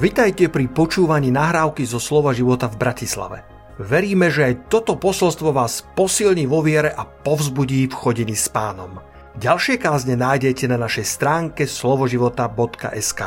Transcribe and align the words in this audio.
Vitajte 0.00 0.48
pri 0.48 0.64
počúvaní 0.64 1.28
nahrávky 1.28 1.84
zo 1.84 2.00
Slova 2.00 2.32
života 2.32 2.72
v 2.72 2.80
Bratislave. 2.80 3.44
Veríme, 3.76 4.32
že 4.32 4.48
aj 4.48 4.72
toto 4.72 4.96
posolstvo 4.96 5.52
vás 5.52 5.84
posilní 5.92 6.48
vo 6.48 6.64
viere 6.64 6.88
a 6.88 7.04
povzbudí 7.04 7.84
v 7.84 7.92
chodení 7.92 8.32
s 8.32 8.48
pánom. 8.48 8.96
Ďalšie 9.36 9.76
kázne 9.76 10.16
nájdete 10.16 10.72
na 10.72 10.80
našej 10.80 11.04
stránke 11.04 11.68
slovoživota.sk 11.68 13.20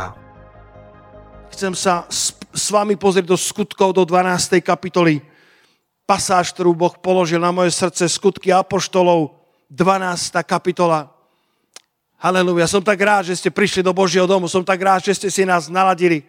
Chcem 1.54 1.78
sa 1.78 2.10
s, 2.10 2.34
s 2.42 2.66
vami 2.74 2.98
pozrieť 2.98 3.30
do 3.30 3.38
skutkov 3.38 3.94
do 3.94 4.02
12. 4.02 4.58
kapitoly. 4.66 5.22
Pasáž, 6.10 6.58
ktorú 6.58 6.74
Boh 6.74 6.98
položil 6.98 7.38
na 7.38 7.54
moje 7.54 7.70
srdce, 7.70 8.10
skutky 8.10 8.50
apoštolov, 8.50 9.30
12. 9.70 10.42
kapitola. 10.42 11.14
Haleluja, 12.18 12.66
som 12.66 12.82
tak 12.82 12.98
rád, 12.98 13.30
že 13.30 13.38
ste 13.38 13.54
prišli 13.54 13.86
do 13.86 13.94
Božieho 13.94 14.26
domu, 14.26 14.50
som 14.50 14.66
tak 14.66 14.82
rád, 14.82 15.06
že 15.06 15.22
ste 15.22 15.30
si 15.30 15.46
nás 15.46 15.70
naladili 15.70 16.26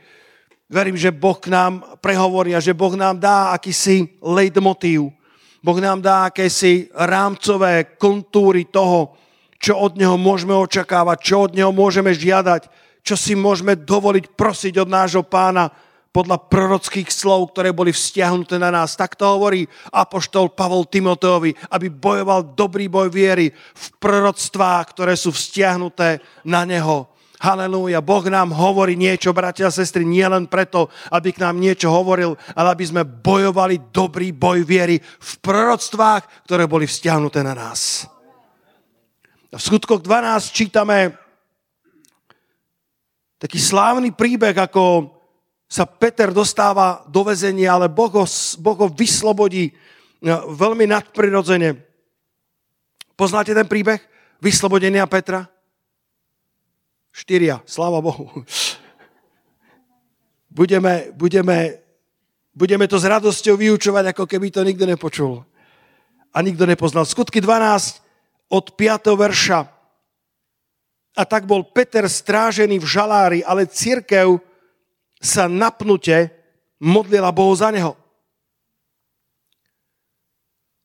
Verím, 0.65 0.97
že 0.97 1.13
Boh 1.13 1.37
k 1.37 1.53
nám 1.53 1.85
prehovorí 2.01 2.57
a 2.57 2.65
že 2.65 2.73
Boh 2.73 2.97
nám 2.97 3.21
dá 3.21 3.53
akýsi 3.53 4.17
leitmotív. 4.25 5.13
Boh 5.61 5.79
nám 5.81 6.01
dá 6.01 6.29
akési 6.29 6.89
rámcové 6.93 7.97
kontúry 8.01 8.69
toho, 8.69 9.17
čo 9.61 9.81
od 9.81 9.97
Neho 9.97 10.17
môžeme 10.21 10.53
očakávať, 10.57 11.19
čo 11.21 11.49
od 11.49 11.53
Neho 11.57 11.73
môžeme 11.73 12.13
žiadať, 12.13 12.69
čo 13.05 13.17
si 13.17 13.37
môžeme 13.37 13.77
dovoliť 13.77 14.33
prosiť 14.37 14.81
od 14.81 14.89
nášho 14.89 15.25
pána 15.25 15.69
podľa 16.15 16.47
prorockých 16.47 17.11
slov, 17.11 17.53
ktoré 17.53 17.75
boli 17.75 17.91
vzťahnuté 17.93 18.57
na 18.57 18.71
nás. 18.71 18.95
Tak 18.97 19.19
to 19.19 19.25
hovorí 19.25 19.67
apoštol 19.91 20.53
Pavol 20.53 20.87
Timoteovi, 20.87 21.53
aby 21.75 21.91
bojoval 21.91 22.55
dobrý 22.55 22.87
boj 22.89 23.11
viery 23.11 23.51
v 23.53 23.87
proroctvách, 23.99 24.85
ktoré 24.97 25.19
sú 25.19 25.35
vzťahnuté 25.35 26.23
na 26.47 26.63
neho. 26.65 27.14
Halelúja. 27.45 28.01
Boh 28.01 28.25
nám 28.25 28.57
hovorí 28.57 28.97
niečo, 28.97 29.37
bratia 29.37 29.69
a 29.69 29.75
sestry, 29.77 30.01
nie 30.09 30.25
len 30.25 30.49
preto, 30.49 30.89
aby 31.13 31.29
k 31.29 31.45
nám 31.45 31.61
niečo 31.61 31.93
hovoril, 31.93 32.41
ale 32.57 32.73
aby 32.73 32.85
sme 32.89 33.05
bojovali 33.05 33.93
dobrý 33.93 34.33
boj 34.33 34.65
viery 34.65 34.97
v 34.97 35.33
proroctvách, 35.45 36.49
ktoré 36.49 36.65
boli 36.65 36.89
vzťahnuté 36.89 37.45
na 37.45 37.53
nás. 37.53 38.09
V 39.53 39.61
skutkoch 39.61 40.01
12 40.01 40.57
čítame 40.57 41.13
taký 43.37 43.61
slávny 43.61 44.17
príbeh, 44.17 44.57
ako 44.57 45.13
sa 45.69 45.85
Peter 45.85 46.33
dostáva 46.33 47.05
do 47.13 47.29
väzenia, 47.29 47.77
ale 47.77 47.93
Boh 47.93 48.09
ho, 48.09 48.27
boh 48.59 48.79
ho 48.81 48.89
vyslobodí 48.89 49.69
no, 50.25 50.49
veľmi 50.49 50.89
nadprirodzene. 50.89 51.77
Poznáte 53.15 53.53
ten 53.53 53.69
príbeh? 53.69 54.01
Vyslobodenia 54.41 55.07
Petra? 55.07 55.54
Štyria, 57.15 57.63
sláva 57.63 58.03
Bohu. 58.03 58.27
Budeme, 60.51 61.15
budeme, 61.15 61.79
budeme 62.51 62.91
to 62.91 62.99
s 62.99 63.07
radosťou 63.07 63.55
vyučovať, 63.55 64.11
ako 64.11 64.27
keby 64.27 64.51
to 64.51 64.67
nikto 64.67 64.83
nepočul. 64.83 65.47
A 66.35 66.43
nikto 66.43 66.67
nepoznal. 66.67 67.07
Skutky 67.07 67.39
12 67.39 68.03
od 68.51 68.75
5. 68.75 69.15
verša. 69.15 69.61
A 71.15 71.23
tak 71.23 71.47
bol 71.47 71.63
Peter 71.63 72.11
strážený 72.11 72.83
v 72.83 72.87
žalári, 72.87 73.41
ale 73.47 73.71
církev 73.71 74.43
sa 75.23 75.47
napnute 75.47 76.35
modlila 76.83 77.31
Bohu 77.31 77.55
za 77.55 77.71
neho. 77.71 77.95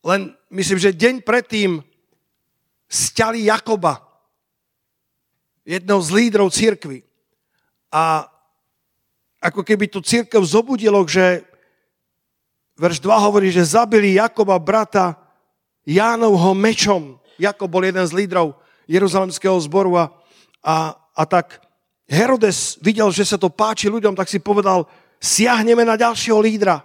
Len 0.06 0.34
myslím, 0.54 0.78
že 0.78 0.94
deň 0.94 1.26
predtým 1.26 1.82
stiali 2.90 3.46
Jakoba, 3.46 4.09
jednou 5.70 6.02
z 6.02 6.09
lídrov 6.09 6.50
církvy. 6.50 7.06
A 7.94 8.25
ako 9.38 9.62
keby 9.62 9.86
tu 9.86 10.02
církev 10.02 10.42
zobudilo, 10.42 11.05
že 11.05 11.45
verš 12.73 12.98
2 13.05 13.26
hovorí, 13.30 13.54
že 13.54 13.77
zabili 13.77 14.17
Jakoba 14.17 14.58
brata 14.58 15.14
Jánovho 15.86 16.58
mečom. 16.58 17.21
Jakob 17.38 17.70
bol 17.70 17.86
jeden 17.86 18.02
z 18.02 18.17
lídrov 18.17 18.58
Jeruzalemského 18.89 19.55
zboru 19.61 19.95
a, 19.95 20.05
a, 20.66 20.98
a 21.14 21.23
tak 21.30 21.61
Herodes 22.10 22.82
videl, 22.82 23.14
že 23.14 23.21
sa 23.21 23.38
to 23.38 23.54
páči 23.54 23.86
ľuďom, 23.86 24.17
tak 24.17 24.26
si 24.26 24.42
povedal, 24.42 24.89
siahneme 25.21 25.86
na 25.86 25.94
ďalšieho 25.94 26.42
lídra. 26.42 26.82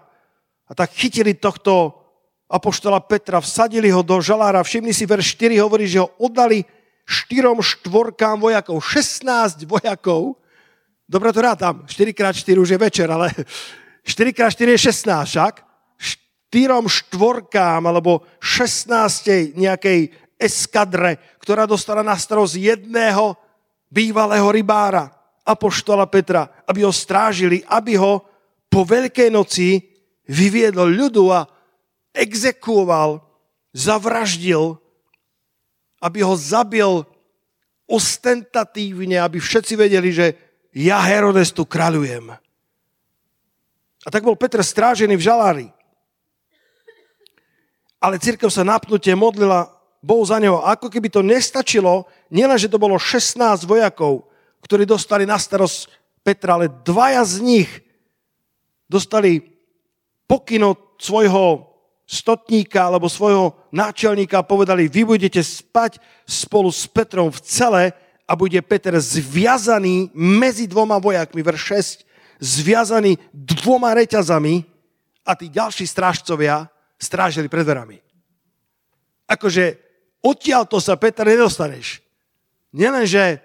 A 0.68 0.72
tak 0.76 0.92
chytili 0.92 1.32
tohto 1.32 1.96
apoštola 2.44 3.00
Petra, 3.00 3.40
vsadili 3.40 3.88
ho 3.88 4.04
do 4.04 4.20
žalára. 4.20 4.60
Všimni 4.60 4.92
si, 4.92 5.08
verš 5.08 5.40
4 5.40 5.64
hovorí, 5.64 5.88
že 5.88 6.04
ho 6.04 6.12
oddali 6.20 6.68
štyrom 7.04 7.60
štvorkám 7.60 8.40
vojakov, 8.40 8.80
16 8.80 9.68
vojakov. 9.68 10.40
Dobre 11.04 11.32
to 11.36 11.40
rátam, 11.44 11.84
4x4 11.84 12.56
už 12.56 12.68
je 12.74 12.78
večer, 12.80 13.08
ale 13.12 13.28
4x4 14.08 14.68
je 14.74 14.78
16 14.90 15.28
však. 15.28 15.54
Štyrom 16.00 16.88
štvorkám 16.88 17.84
alebo 17.84 18.24
16 18.40 19.56
nejakej 19.56 20.12
eskadre, 20.40 21.20
ktorá 21.40 21.68
dostala 21.68 22.02
na 22.02 22.16
starosť 22.16 22.54
jedného 22.56 23.36
bývalého 23.92 24.48
rybára, 24.50 25.12
apoštola 25.44 26.08
Petra, 26.08 26.48
aby 26.64 26.82
ho 26.82 26.92
strážili, 26.92 27.60
aby 27.68 28.00
ho 28.00 28.24
po 28.66 28.82
Veľkej 28.82 29.30
noci 29.30 29.78
vyviedol 30.26 30.88
ľudu 30.88 31.30
a 31.30 31.46
exekuoval, 32.16 33.20
zavraždil 33.76 34.78
aby 36.00 36.22
ho 36.22 36.34
zabil 36.34 37.06
ostentatívne, 37.84 39.20
aby 39.20 39.38
všetci 39.38 39.74
vedeli, 39.76 40.10
že 40.10 40.34
ja 40.74 40.98
Herodes 41.04 41.52
tu 41.52 41.68
kráľujem. 41.68 42.34
A 44.04 44.08
tak 44.12 44.24
bol 44.24 44.36
Petr 44.36 44.60
strážený 44.60 45.16
v 45.16 45.26
žalári. 45.26 45.66
Ale 48.02 48.20
církev 48.20 48.52
sa 48.52 48.66
napnutie 48.66 49.16
modlila 49.16 49.72
Bohu 50.04 50.20
za 50.28 50.36
neho. 50.36 50.60
A 50.60 50.76
ako 50.76 50.92
keby 50.92 51.08
to 51.08 51.24
nestačilo, 51.24 52.04
nielen, 52.28 52.60
že 52.60 52.68
to 52.68 52.76
bolo 52.76 53.00
16 53.00 53.64
vojakov, 53.64 54.28
ktorí 54.60 54.84
dostali 54.84 55.24
na 55.24 55.40
starosť 55.40 55.88
Petra, 56.24 56.56
ale 56.56 56.72
dvaja 56.84 57.24
z 57.24 57.34
nich 57.44 57.70
dostali 58.88 59.44
pokyn 60.24 60.72
od 60.72 60.96
svojho 60.96 61.73
stotníka 62.04 62.84
alebo 62.84 63.08
svojho 63.08 63.56
náčelníka 63.72 64.44
povedali, 64.44 64.88
vy 64.88 65.08
budete 65.08 65.40
spať 65.40 65.98
spolu 66.28 66.68
s 66.68 66.84
Petrom 66.84 67.32
v 67.32 67.40
cele 67.40 67.82
a 68.24 68.32
bude 68.36 68.60
Peter 68.64 68.96
zviazaný 68.96 70.12
medzi 70.12 70.68
dvoma 70.68 71.00
vojakmi, 71.00 71.40
verš 71.40 71.62
6, 72.04 72.40
zviazaný 72.40 73.16
dvoma 73.32 73.96
reťazami 73.96 74.64
a 75.24 75.32
tí 75.32 75.48
ďalší 75.48 75.88
strážcovia 75.88 76.68
strážili 77.00 77.48
pred 77.48 77.64
dverami. 77.64 78.00
Akože 79.24 79.80
odtiaľ 80.20 80.68
to 80.68 80.76
sa 80.80 80.96
Peter 81.00 81.24
nedostaneš. 81.24 82.04
Nielen, 82.72 83.08
že 83.08 83.40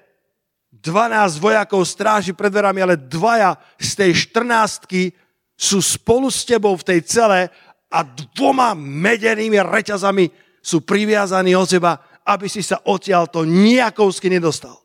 12 0.76 1.40
vojakov 1.40 1.84
stráži 1.88 2.32
pred 2.36 2.52
dverami, 2.52 2.80
ale 2.84 2.96
dvaja 2.96 3.56
z 3.80 3.92
tej 3.96 4.12
14 4.36 5.16
sú 5.60 5.84
spolu 5.84 6.32
s 6.32 6.48
tebou 6.48 6.72
v 6.80 6.88
tej 6.88 7.00
cele 7.04 7.52
a 7.90 8.06
dvoma 8.06 8.78
medenými 8.78 9.58
reťazami 9.58 10.30
sú 10.62 10.86
priviazaní 10.86 11.58
od 11.58 11.66
seba, 11.66 11.98
aby 12.26 12.46
si 12.46 12.62
sa 12.62 12.86
odtiaľ 12.86 13.26
to 13.30 13.48
nejakovsky 13.48 14.30
nedostal. 14.30 14.78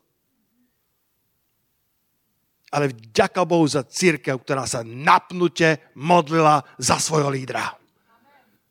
Ale 2.73 2.91
vďaka 2.91 3.45
Bohu 3.45 3.63
za 3.69 3.85
církev, 3.85 4.41
ktorá 4.41 4.65
sa 4.65 4.81
napnute 4.83 5.93
modlila 5.95 6.65
za 6.81 6.99
svojho 6.99 7.29
lídra. 7.31 7.77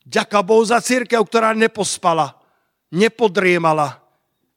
Ďaká 0.04 0.44
Bohu 0.44 0.60
za 0.60 0.82
církev, 0.84 1.24
ktorá 1.24 1.56
nepospala, 1.56 2.36
nepodriemala, 2.92 4.04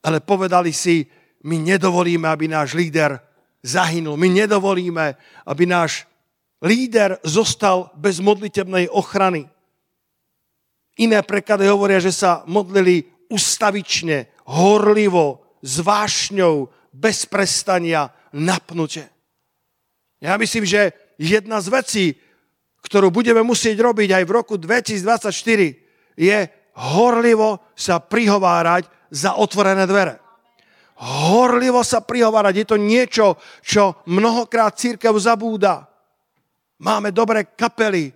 ale 0.03 0.19
povedali 0.19 0.75
si, 0.75 1.07
my 1.47 1.55
nedovolíme, 1.63 2.27
aby 2.27 2.51
náš 2.51 2.75
líder 2.75 3.15
zahynul. 3.63 4.19
My 4.19 4.27
nedovolíme, 4.27 5.15
aby 5.47 5.63
náš 5.63 6.03
líder 6.59 7.15
zostal 7.23 7.87
bez 7.95 8.19
modlitebnej 8.19 8.91
ochrany. 8.91 9.47
Iné 10.97 11.21
preklady 11.21 11.69
hovoria, 11.69 12.01
že 12.01 12.09
sa 12.09 12.41
modlili 12.49 13.05
ustavične, 13.29 14.33
horlivo, 14.49 15.45
s 15.61 15.81
vášňou, 15.81 16.69
bez 16.93 17.29
prestania, 17.29 18.09
napnutie. 18.33 19.05
Ja 20.17 20.37
myslím, 20.41 20.65
že 20.65 20.93
jedna 21.21 21.61
z 21.61 21.67
vecí, 21.69 22.05
ktorú 22.81 23.13
budeme 23.13 23.45
musieť 23.45 23.77
robiť 23.77 24.09
aj 24.17 24.23
v 24.25 24.31
roku 24.31 24.55
2024, 24.57 26.17
je 26.17 26.37
horlivo 26.77 27.61
sa 27.77 28.01
prihovárať 28.01 28.89
za 29.13 29.37
otvorené 29.37 29.85
dvere. 29.85 30.17
Horlivo 30.97 31.85
sa 31.85 32.01
prihovárať. 32.01 32.53
Je 32.57 32.65
to 32.65 32.77
niečo, 32.81 33.37
čo 33.61 34.01
mnohokrát 34.09 34.73
církev 34.73 35.13
zabúda. 35.21 35.85
Máme 36.81 37.13
dobré 37.13 37.53
kapely, 37.53 38.13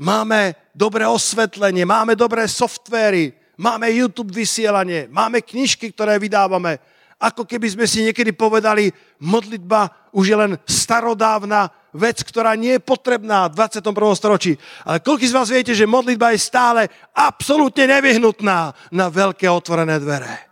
máme 0.00 0.56
dobré 0.74 1.06
osvetlenie, 1.06 1.84
máme 1.84 2.16
dobré 2.16 2.48
softvery, 2.48 3.32
máme 3.60 3.88
YouTube 3.92 4.32
vysielanie, 4.32 5.08
máme 5.12 5.44
knižky, 5.44 5.92
ktoré 5.92 6.18
vydávame. 6.18 6.80
Ako 7.22 7.46
keby 7.46 7.70
sme 7.70 7.86
si 7.86 8.02
niekedy 8.02 8.34
povedali, 8.34 8.90
modlitba 9.22 10.10
už 10.10 10.24
je 10.26 10.36
len 10.36 10.52
starodávna 10.66 11.70
vec, 11.94 12.18
ktorá 12.26 12.58
nie 12.58 12.80
je 12.80 12.82
potrebná 12.82 13.46
v 13.46 13.62
21. 13.62 13.94
storočí. 14.18 14.58
Ale 14.82 14.98
koľko 14.98 15.24
z 15.30 15.36
vás 15.36 15.48
viete, 15.52 15.70
že 15.70 15.86
modlitba 15.86 16.34
je 16.34 16.42
stále 16.42 16.82
absolútne 17.14 17.86
nevyhnutná 17.86 18.74
na 18.90 19.06
veľké 19.06 19.46
otvorené 19.46 20.02
dvere. 20.02 20.50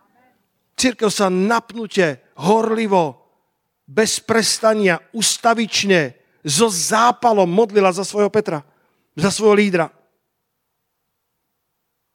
Církev 0.79 1.11
sa 1.11 1.27
napnutie, 1.27 2.23
horlivo, 2.39 3.19
bez 3.91 4.23
prestania, 4.23 5.03
ustavične, 5.11 6.15
so 6.47 6.71
zápalom 6.71 7.51
modlila 7.51 7.91
za 7.93 8.07
svojho 8.07 8.31
Petra, 8.31 8.63
za 9.19 9.29
svojho 9.35 9.59
lídra. 9.59 9.91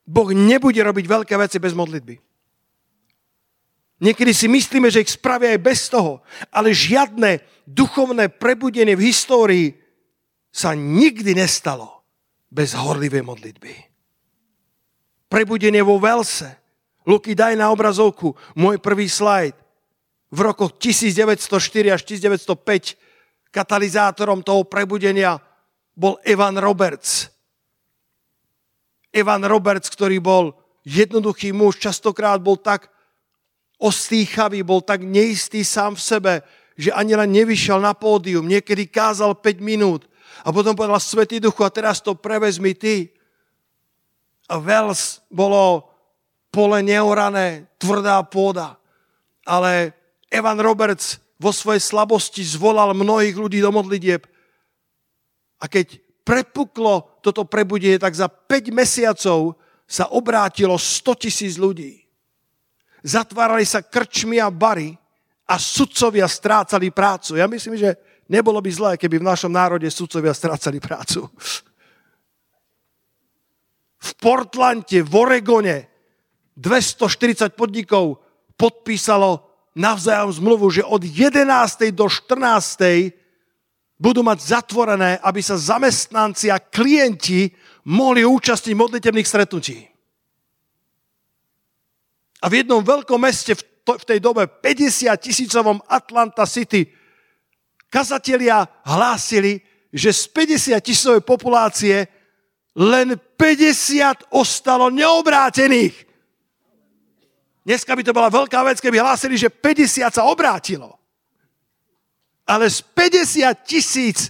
Boh 0.06 0.30
nebude 0.32 0.78
robiť 0.78 1.06
veľké 1.10 1.34
veci 1.36 1.58
bez 1.58 1.74
modlitby. 1.74 2.16
Niekedy 4.06 4.32
si 4.36 4.46
myslíme, 4.46 4.92
že 4.94 5.02
ich 5.02 5.16
spravia 5.16 5.56
aj 5.56 5.62
bez 5.66 5.88
toho, 5.90 6.22
ale 6.54 6.76
žiadne 6.76 7.42
duchovné 7.66 8.30
prebudenie 8.30 8.94
v 8.94 9.10
histórii 9.10 9.68
sa 10.54 10.76
nikdy 10.78 11.34
nestalo 11.34 12.06
bez 12.52 12.76
horlivej 12.78 13.26
modlitby. 13.26 13.74
Prebudenie 15.32 15.82
vo 15.82 15.98
Velse, 15.98 16.48
Luky, 17.06 17.38
daj 17.38 17.54
na 17.54 17.70
obrazovku 17.70 18.34
môj 18.58 18.82
prvý 18.82 19.06
slajd. 19.06 19.54
V 20.34 20.40
rokoch 20.42 20.74
1904 20.82 21.96
až 21.96 22.02
1905 22.02 22.98
katalizátorom 23.54 24.42
toho 24.42 24.68
prebudenia 24.68 25.38
bol 25.96 26.20
Evan 26.28 26.58
Roberts. 26.60 27.35
Evan 29.16 29.48
Roberts, 29.48 29.88
ktorý 29.88 30.20
bol 30.20 30.52
jednoduchý 30.84 31.56
muž, 31.56 31.80
častokrát 31.80 32.44
bol 32.44 32.60
tak 32.60 32.92
ostýchavý, 33.80 34.60
bol 34.68 34.84
tak 34.84 35.08
neistý 35.08 35.64
sám 35.64 35.96
v 35.96 36.04
sebe, 36.04 36.34
že 36.76 36.92
ani 36.92 37.16
len 37.16 37.32
nevyšiel 37.32 37.80
na 37.80 37.96
pódium. 37.96 38.44
Niekedy 38.44 38.92
kázal 38.92 39.40
5 39.40 39.64
minút 39.64 40.04
a 40.44 40.52
potom 40.52 40.76
povedal 40.76 41.00
Svetý 41.00 41.40
duchu 41.40 41.64
a 41.64 41.72
teraz 41.72 42.04
to 42.04 42.12
prevezmi 42.12 42.76
ty. 42.76 43.08
A 44.52 44.60
Wells 44.60 45.24
bolo 45.32 45.88
pole 46.52 46.84
neorané, 46.84 47.72
tvrdá 47.80 48.20
pôda. 48.28 48.76
Ale 49.48 49.96
Evan 50.28 50.60
Roberts 50.60 51.24
vo 51.40 51.56
svojej 51.56 51.82
slabosti 51.82 52.44
zvolal 52.44 52.92
mnohých 52.96 53.36
ľudí 53.36 53.60
do 53.64 53.72
modlitieb. 53.72 54.28
A 55.60 55.66
keď 55.72 56.05
prepuklo 56.26 57.22
toto 57.22 57.46
prebudenie, 57.46 58.02
tak 58.02 58.18
za 58.18 58.26
5 58.26 58.74
mesiacov 58.74 59.54
sa 59.86 60.10
obrátilo 60.10 60.74
100 60.76 61.22
tisíc 61.22 61.62
ľudí. 61.62 62.02
Zatvárali 63.06 63.64
sa 63.70 63.86
krčmy 63.86 64.42
a 64.42 64.50
bary 64.50 64.98
a 65.46 65.62
sudcovia 65.62 66.26
strácali 66.26 66.90
prácu. 66.90 67.38
Ja 67.38 67.46
myslím, 67.46 67.78
že 67.78 67.94
nebolo 68.26 68.58
by 68.58 68.72
zlé, 68.74 68.92
keby 68.98 69.22
v 69.22 69.30
našom 69.30 69.54
národe 69.54 69.86
sudcovia 69.94 70.34
strácali 70.34 70.82
prácu. 70.82 71.30
V 74.02 74.12
Portlande, 74.18 75.06
v 75.06 75.14
Oregone, 75.14 75.78
240 76.58 77.54
podnikov 77.54 78.18
podpísalo 78.58 79.46
navzájom 79.78 80.32
zmluvu, 80.42 80.72
že 80.72 80.82
od 80.82 81.04
11. 81.04 81.94
do 81.94 82.10
14. 82.10 83.25
budú 83.96 84.24
mať 84.24 84.60
zatvorené, 84.60 85.18
aby 85.24 85.40
sa 85.40 85.56
zamestnanci 85.56 86.52
a 86.52 86.60
klienti 86.60 87.52
mohli 87.88 88.28
účastniť 88.28 88.76
modlitebných 88.76 89.28
stretnutí. 89.28 89.88
A 92.44 92.46
v 92.52 92.62
jednom 92.62 92.84
veľkom 92.84 93.18
meste 93.18 93.56
v, 93.56 93.62
to, 93.88 93.96
v 93.98 94.06
tej 94.06 94.20
dobe, 94.20 94.46
50 94.46 95.10
tisícovom 95.18 95.80
Atlanta 95.88 96.44
City, 96.46 96.86
kazatelia 97.88 98.68
hlásili, 98.84 99.64
že 99.96 100.12
z 100.12 100.24
50 100.28 100.76
tisícovej 100.84 101.24
populácie 101.24 102.04
len 102.76 103.16
50 103.16 104.36
ostalo 104.36 104.92
neobrátených. 104.92 105.96
Dneska 107.66 107.96
by 107.96 108.04
to 108.04 108.14
bola 108.14 108.30
veľká 108.30 108.62
vec, 108.68 108.78
keby 108.84 109.00
hlásili, 109.00 109.40
že 109.40 109.50
50 109.50 110.06
sa 110.12 110.28
obrátilo. 110.28 111.00
Ale 112.46 112.70
z 112.70 112.82
50 112.82 113.66
tisíc 113.66 114.30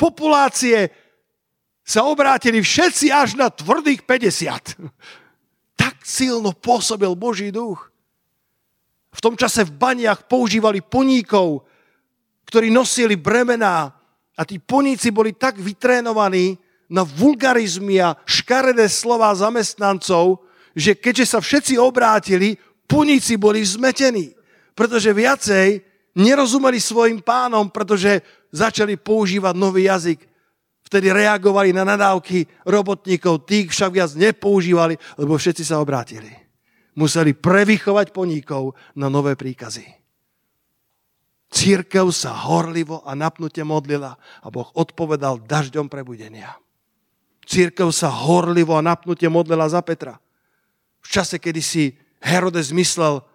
populácie 0.00 0.88
sa 1.84 2.06
obrátili 2.08 2.62
všetci 2.64 3.12
až 3.12 3.36
na 3.36 3.52
tvrdých 3.52 4.06
50. 4.08 4.80
Tak 5.80 5.94
silno 6.04 6.56
pôsobil 6.56 7.12
Boží 7.16 7.52
duch. 7.52 7.90
V 9.10 9.20
tom 9.20 9.34
čase 9.34 9.66
v 9.66 9.74
baniach 9.74 10.30
používali 10.30 10.80
poníkov, 10.80 11.66
ktorí 12.46 12.70
nosili 12.70 13.18
bremená 13.18 13.90
a 14.38 14.42
tí 14.46 14.62
poníci 14.62 15.10
boli 15.10 15.34
tak 15.34 15.58
vytrénovaní 15.58 16.56
na 16.90 17.02
vulgarizmy 17.02 17.98
a 18.02 18.16
škaredé 18.22 18.86
slova 18.86 19.34
zamestnancov, 19.34 20.42
že 20.72 20.94
keďže 20.94 21.36
sa 21.36 21.38
všetci 21.42 21.74
obrátili, 21.78 22.54
puníci 22.86 23.34
boli 23.34 23.62
zmetení, 23.62 24.30
pretože 24.74 25.10
viacej 25.10 25.89
nerozumeli 26.20 26.76
svojim 26.76 27.24
pánom, 27.24 27.72
pretože 27.72 28.20
začali 28.52 29.00
používať 29.00 29.54
nový 29.56 29.88
jazyk. 29.88 30.20
Vtedy 30.84 31.08
reagovali 31.14 31.72
na 31.72 31.86
nadávky 31.86 32.44
robotníkov, 32.66 33.46
tých 33.46 33.70
však 33.72 33.90
viac 33.94 34.10
nepoužívali, 34.12 34.98
lebo 35.16 35.38
všetci 35.38 35.64
sa 35.64 35.80
obrátili. 35.80 36.28
Museli 36.98 37.32
prevychovať 37.32 38.10
poníkov 38.10 38.74
na 38.98 39.06
nové 39.06 39.38
príkazy. 39.38 39.86
Církev 41.50 42.14
sa 42.14 42.30
horlivo 42.46 43.02
a 43.02 43.14
napnutie 43.18 43.66
modlila 43.66 44.14
a 44.18 44.46
Boh 44.54 44.70
odpovedal 44.74 45.42
dažďom 45.42 45.90
prebudenia. 45.90 46.54
Církev 47.42 47.90
sa 47.90 48.06
horlivo 48.06 48.78
a 48.78 48.86
napnutie 48.86 49.26
modlila 49.26 49.66
za 49.66 49.82
Petra. 49.82 50.22
V 51.02 51.06
čase, 51.10 51.42
kedy 51.42 51.58
si 51.58 51.98
Herodes 52.22 52.70
myslel, 52.70 53.26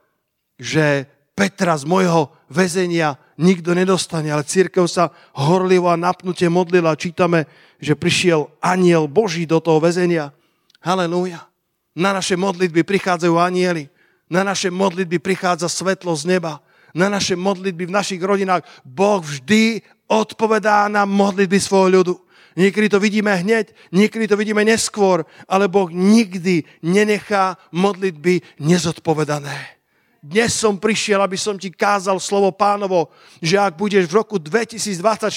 že 0.56 1.12
Petra 1.36 1.76
z 1.76 1.84
mojho 1.84 2.32
väzenia 2.48 3.20
nikto 3.36 3.76
nedostane, 3.76 4.32
ale 4.32 4.48
církev 4.48 4.88
sa 4.88 5.12
horlivo 5.36 5.92
a 5.92 6.00
napnutie 6.00 6.48
modlila. 6.48 6.96
Čítame, 6.96 7.44
že 7.76 8.00
prišiel 8.00 8.48
aniel 8.64 9.12
Boží 9.12 9.44
do 9.44 9.60
toho 9.60 9.84
väzenia. 9.84 10.32
Halelúja. 10.80 11.44
Na 11.92 12.16
naše 12.16 12.40
modlitby 12.40 12.88
prichádzajú 12.88 13.36
anieli. 13.36 13.92
Na 14.32 14.48
naše 14.48 14.72
modlitby 14.72 15.20
prichádza 15.20 15.68
svetlo 15.68 16.16
z 16.16 16.40
neba. 16.40 16.64
Na 16.96 17.12
naše 17.12 17.36
modlitby 17.36 17.92
v 17.92 17.96
našich 18.00 18.24
rodinách 18.24 18.64
Boh 18.88 19.20
vždy 19.20 19.84
odpovedá 20.08 20.88
na 20.88 21.04
modlitby 21.04 21.60
svojho 21.60 22.00
ľudu. 22.00 22.16
Niekedy 22.56 22.88
to 22.88 23.04
vidíme 23.04 23.36
hneď, 23.36 23.76
niekedy 23.92 24.32
to 24.32 24.40
vidíme 24.40 24.64
neskôr, 24.64 25.28
ale 25.44 25.68
Boh 25.68 25.92
nikdy 25.92 26.64
nenechá 26.80 27.60
modlitby 27.76 28.40
nezodpovedané. 28.64 29.75
Dnes 30.26 30.58
som 30.58 30.74
prišiel, 30.74 31.22
aby 31.22 31.38
som 31.38 31.54
ti 31.54 31.70
kázal 31.70 32.18
slovo 32.18 32.50
pánovo, 32.50 33.14
že 33.46 33.62
ak 33.62 33.78
budeš 33.78 34.10
v 34.10 34.18
roku 34.18 34.42
2024 34.42 35.30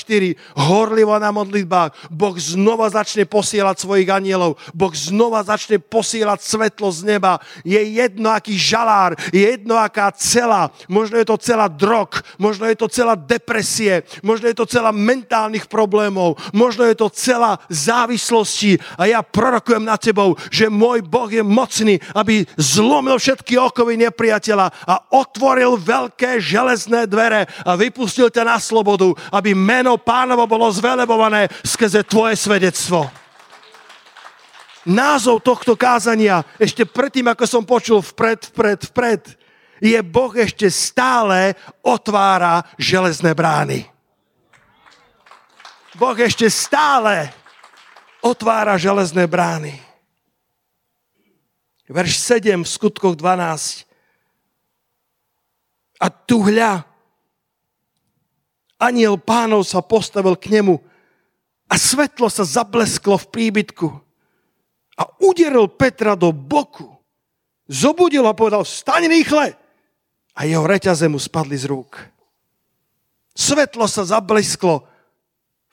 horlivo 0.56 1.12
na 1.20 1.28
modlitbách, 1.28 2.08
Boh 2.08 2.32
znova 2.40 2.88
začne 2.88 3.28
posielať 3.28 3.84
svojich 3.84 4.08
anielov, 4.08 4.56
Boh 4.72 4.88
znova 4.96 5.44
začne 5.44 5.76
posielať 5.76 6.40
svetlo 6.40 6.88
z 6.88 7.04
neba. 7.04 7.36
Je 7.68 7.76
jedno, 7.76 8.32
aký 8.32 8.56
žalár, 8.56 9.12
je 9.28 9.60
jedno, 9.60 9.76
aká 9.76 10.08
celá, 10.16 10.72
možno 10.88 11.20
je 11.20 11.28
to 11.28 11.36
celá 11.36 11.68
drog, 11.68 12.24
možno 12.40 12.64
je 12.64 12.80
to 12.80 12.88
celá 12.88 13.12
depresie, 13.12 14.08
možno 14.24 14.48
je 14.48 14.56
to 14.56 14.64
celá 14.64 14.88
mentálnych 14.88 15.68
problémov, 15.68 16.40
možno 16.56 16.88
je 16.88 16.96
to 16.96 17.12
celá 17.12 17.60
závislosti 17.68 18.80
a 18.96 19.04
ja 19.04 19.20
prorokujem 19.20 19.84
na 19.84 20.00
tebou, 20.00 20.32
že 20.48 20.72
môj 20.72 21.04
Boh 21.04 21.28
je 21.28 21.44
mocný, 21.44 22.00
aby 22.16 22.48
zlomil 22.56 23.20
všetky 23.20 23.60
okovy 23.60 24.00
nepriateľa 24.00 24.77
a 24.84 25.02
otvoril 25.14 25.80
veľké 25.80 26.38
železné 26.38 27.08
dvere 27.08 27.48
a 27.64 27.74
vypustil 27.74 28.30
ťa 28.30 28.44
na 28.44 28.58
slobodu, 28.60 29.10
aby 29.32 29.56
meno 29.56 29.96
pánovo 29.98 30.46
bolo 30.46 30.68
zvelebované 30.70 31.50
skrze 31.64 32.04
tvoje 32.04 32.36
svedectvo. 32.38 33.08
Názov 34.88 35.44
tohto 35.44 35.76
kázania, 35.76 36.46
ešte 36.56 36.86
predtým, 36.86 37.28
ako 37.28 37.44
som 37.44 37.62
počul 37.66 38.00
vpred, 38.00 38.52
vpred, 38.54 38.80
vpred, 38.92 39.22
je 39.78 39.98
Boh 40.02 40.32
ešte 40.34 40.66
stále 40.70 41.54
otvára 41.82 42.66
železné 42.78 43.34
brány. 43.34 43.86
Boh 45.98 46.14
ešte 46.14 46.46
stále 46.46 47.34
otvára 48.22 48.78
železné 48.78 49.26
brány. 49.26 49.74
Verš 51.88 52.20
7 52.20 52.62
v 52.62 52.68
skutkoch 52.68 53.16
12. 53.16 53.87
A 55.98 56.06
tu 56.08 56.46
hľa, 56.46 56.86
aniel 58.78 59.18
pánov 59.18 59.66
sa 59.66 59.82
postavil 59.82 60.38
k 60.38 60.58
nemu 60.58 60.78
a 61.68 61.74
svetlo 61.74 62.30
sa 62.30 62.46
zablesklo 62.46 63.18
v 63.18 63.26
príbytku 63.28 63.88
a 64.98 65.02
uderil 65.22 65.66
Petra 65.70 66.14
do 66.14 66.30
boku. 66.30 66.86
Zobudil 67.68 68.24
a 68.24 68.32
povedal, 68.32 68.64
staň 68.64 69.10
rýchle! 69.10 69.52
A 70.38 70.40
jeho 70.46 70.64
reťaze 70.64 71.10
mu 71.10 71.18
spadli 71.18 71.58
z 71.58 71.66
rúk. 71.66 71.98
Svetlo 73.34 73.90
sa 73.90 74.06
zablesklo 74.06 74.86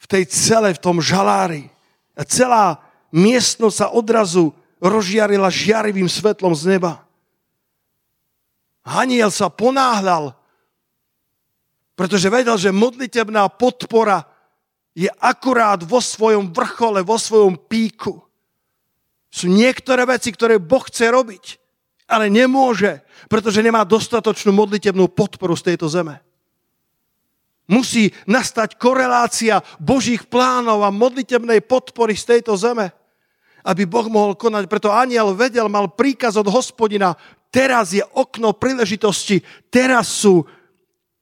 v 0.02 0.06
tej 0.10 0.24
cele, 0.26 0.74
v 0.74 0.82
tom 0.82 0.98
žalári. 0.98 1.70
A 2.18 2.26
celá 2.26 2.82
miestnosť 3.14 3.78
sa 3.78 3.88
odrazu 3.94 4.52
rozžiarila 4.82 5.54
žiarivým 5.54 6.10
svetlom 6.10 6.54
z 6.58 6.78
neba. 6.78 7.05
Haniel 8.86 9.34
sa 9.34 9.50
ponáhľal, 9.50 10.38
pretože 11.98 12.30
vedel, 12.30 12.54
že 12.56 12.70
modlitebná 12.70 13.50
podpora 13.50 14.30
je 14.94 15.10
akurát 15.20 15.82
vo 15.82 15.98
svojom 15.98 16.54
vrchole, 16.54 17.02
vo 17.02 17.18
svojom 17.18 17.58
píku. 17.58 18.22
Sú 19.34 19.52
niektoré 19.52 20.08
veci, 20.08 20.32
ktoré 20.32 20.62
Boh 20.62 20.86
chce 20.86 21.12
robiť, 21.12 21.46
ale 22.08 22.30
nemôže, 22.30 23.02
pretože 23.28 23.66
nemá 23.66 23.84
dostatočnú 23.84 24.54
modlitebnú 24.54 25.12
podporu 25.12 25.58
z 25.58 25.74
tejto 25.74 25.90
zeme. 25.90 26.22
Musí 27.66 28.14
nastať 28.30 28.78
korelácia 28.78 29.66
Božích 29.82 30.30
plánov 30.30 30.86
a 30.86 30.94
modlitebnej 30.94 31.66
podpory 31.66 32.14
z 32.14 32.38
tejto 32.38 32.54
zeme, 32.54 32.94
aby 33.66 33.90
Boh 33.90 34.06
mohol 34.06 34.38
konať. 34.38 34.70
Preto 34.70 34.94
aniel 34.94 35.34
vedel, 35.34 35.66
mal 35.66 35.90
príkaz 35.90 36.38
od 36.38 36.46
hospodina, 36.46 37.18
teraz 37.56 37.96
je 37.96 38.04
okno 38.12 38.52
príležitosti, 38.52 39.40
teraz 39.72 40.12
sú, 40.12 40.44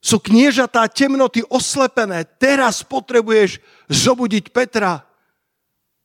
sú 0.01 0.17
kniežatá 0.17 0.89
temnoty 0.89 1.45
oslepené, 1.45 2.25
teraz 2.41 2.81
potrebuješ 2.81 3.61
zobudiť 3.85 4.49
Petra. 4.49 5.05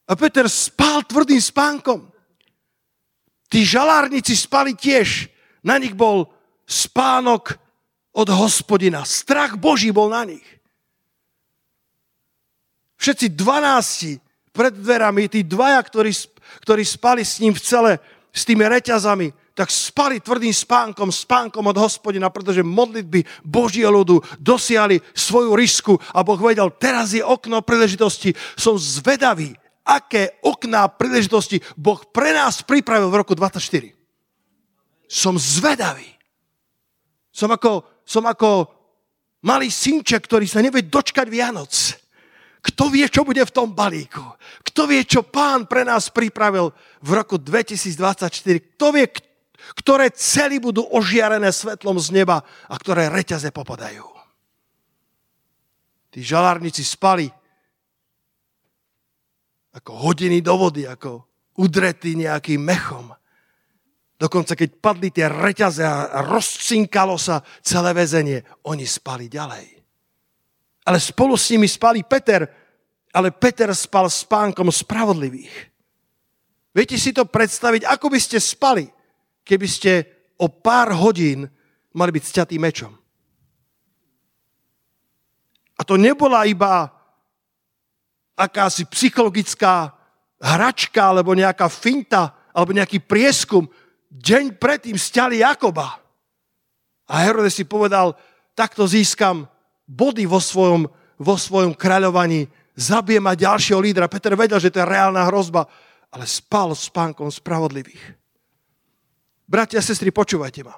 A 0.05 0.13
Peter 0.13 0.45
spal 0.53 1.01
tvrdým 1.09 1.41
spánkom. 1.41 2.13
Tí 3.49 3.65
žalárnici 3.65 4.37
spali 4.37 4.77
tiež. 4.77 5.33
Na 5.65 5.81
nich 5.81 5.97
bol 5.97 6.29
spánok 6.69 7.57
od 8.13 8.29
hospodina. 8.29 9.09
Strach 9.09 9.57
Boží 9.57 9.89
bol 9.89 10.13
na 10.13 10.29
nich. 10.29 10.45
Všetci 13.01 13.33
dvanácti 13.33 14.21
pred 14.53 14.77
dverami, 14.77 15.29
tí 15.29 15.41
dvaja, 15.45 15.81
ktorí, 15.81 16.13
ktorí 16.65 16.83
spali 16.85 17.23
s 17.25 17.41
ním 17.41 17.53
v 17.57 17.63
cele, 17.65 17.93
s 18.33 18.45
tými 18.49 18.65
reťazami, 18.65 19.33
tak 19.59 19.75
spali 19.75 20.23
tvrdým 20.23 20.55
spánkom, 20.55 21.11
spánkom 21.11 21.67
od 21.67 21.79
hospodina, 21.83 22.31
pretože 22.31 22.63
modlitby 22.63 23.27
Božieho 23.43 23.91
ľudu 23.91 24.23
dosiali 24.39 25.03
svoju 25.11 25.59
risku 25.59 25.99
a 26.15 26.23
Boh 26.23 26.39
vedel, 26.39 26.71
teraz 26.79 27.11
je 27.11 27.27
okno 27.27 27.59
príležitosti. 27.67 28.39
Som 28.55 28.79
zvedavý, 28.79 29.59
aké 29.83 30.39
okná 30.47 30.87
príležitosti 30.87 31.59
Boh 31.75 31.99
pre 32.15 32.31
nás 32.31 32.63
pripravil 32.63 33.11
v 33.11 33.19
roku 33.19 33.35
24. 33.35 33.91
Som 35.11 35.35
zvedavý. 35.35 36.07
Som 37.35 37.51
ako 37.51 37.99
som 38.09 38.25
ako 38.25 38.73
malý 39.45 39.69
synček, 39.69 40.25
ktorý 40.25 40.49
sa 40.49 40.65
nevie 40.65 40.89
dočkať 40.89 41.29
Vianoc. 41.29 41.69
Kto 42.65 42.89
vie, 42.89 43.05
čo 43.07 43.23
bude 43.23 43.45
v 43.45 43.55
tom 43.55 43.77
balíku? 43.77 44.25
Kto 44.65 44.89
vie, 44.89 45.05
čo 45.05 45.23
pán 45.23 45.69
pre 45.69 45.85
nás 45.85 46.09
pripravil 46.09 46.73
v 47.05 47.11
roku 47.13 47.37
2024? 47.37 48.75
Kto 48.75 48.87
vie, 48.97 49.07
ktoré 49.77 50.13
cely 50.15 50.61
budú 50.63 50.87
ožiarené 50.89 51.53
svetlom 51.53 52.01
z 52.01 52.15
neba 52.15 52.41
a 52.69 52.75
ktoré 52.77 53.13
reťaze 53.13 53.53
popadajú? 53.53 54.07
Tí 56.09 56.25
žalárnici 56.25 56.81
spali 56.87 57.29
ako 59.77 59.93
hodiny 60.11 60.41
do 60.41 60.55
vody, 60.57 60.89
ako 60.89 61.29
udretí 61.61 62.17
nejakým 62.17 62.59
mechom. 62.59 63.13
Dokonca 64.19 64.59
keď 64.59 64.71
padli 64.83 65.15
tie 65.15 65.31
reťaze 65.31 65.87
a 65.87 66.19
rozcinkalo 66.27 67.15
sa 67.15 67.39
celé 67.63 67.95
väzenie, 67.95 68.43
oni 68.67 68.83
spali 68.83 69.31
ďalej. 69.31 69.67
Ale 70.91 70.99
spolu 70.99 71.39
s 71.39 71.55
nimi 71.55 71.71
spali 71.71 72.03
Peter, 72.03 72.43
ale 73.15 73.31
Peter 73.31 73.71
spal 73.77 74.11
spánkom 74.11 74.73
spravodlivých. 74.73 75.55
Viete 76.75 76.99
si 76.99 77.15
to 77.15 77.29
predstaviť, 77.29 77.87
ako 77.87 78.07
by 78.11 78.19
ste 78.19 78.43
spali, 78.43 78.91
keby 79.49 79.65
ste 79.65 79.93
o 80.37 80.53
pár 80.53 80.93
hodín 80.93 81.49
mali 81.97 82.13
byť 82.13 82.25
sťatý 82.29 82.61
mečom. 82.61 82.93
A 85.79 85.83
to 85.87 85.97
nebola 85.97 86.45
iba 86.45 86.93
akási 88.37 88.85
psychologická 88.93 89.97
hračka, 90.39 91.01
alebo 91.11 91.33
nejaká 91.33 91.67
finta, 91.73 92.37
alebo 92.53 92.77
nejaký 92.77 93.03
prieskum 93.03 93.67
deň 94.13 94.59
predtým 94.59 94.95
stiali 94.95 95.43
Jakoba. 95.43 95.99
A 97.09 97.15
Herodes 97.25 97.57
si 97.57 97.65
povedal, 97.65 98.15
takto 98.53 98.85
získam 98.85 99.49
body 99.89 100.29
vo 100.29 100.39
svojom, 100.39 100.87
vo 101.19 101.35
svojom 101.39 101.73
kráľovaní, 101.75 102.47
zabijem 102.79 103.25
aj 103.27 103.43
ďalšieho 103.43 103.81
lídra. 103.81 104.11
Peter 104.11 104.35
vedel, 104.39 104.61
že 104.61 104.71
to 104.71 104.83
je 104.83 104.87
reálna 104.87 105.27
hrozba, 105.27 105.67
ale 106.15 106.27
spal 106.27 106.75
s 106.75 106.87
pánkom 106.91 107.31
spravodlivých. 107.31 108.18
Bratia 109.49 109.81
a 109.81 109.83
sestry, 109.83 110.13
počúvajte 110.13 110.61
ma. 110.61 110.77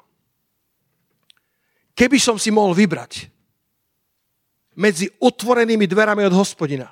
Keby 1.98 2.22
som 2.22 2.38
si 2.38 2.54
mohol 2.54 2.72
vybrať 2.72 3.26
medzi 4.78 5.10
otvorenými 5.18 5.90
dverami 5.90 6.22
od 6.30 6.38
hospodina 6.38 6.88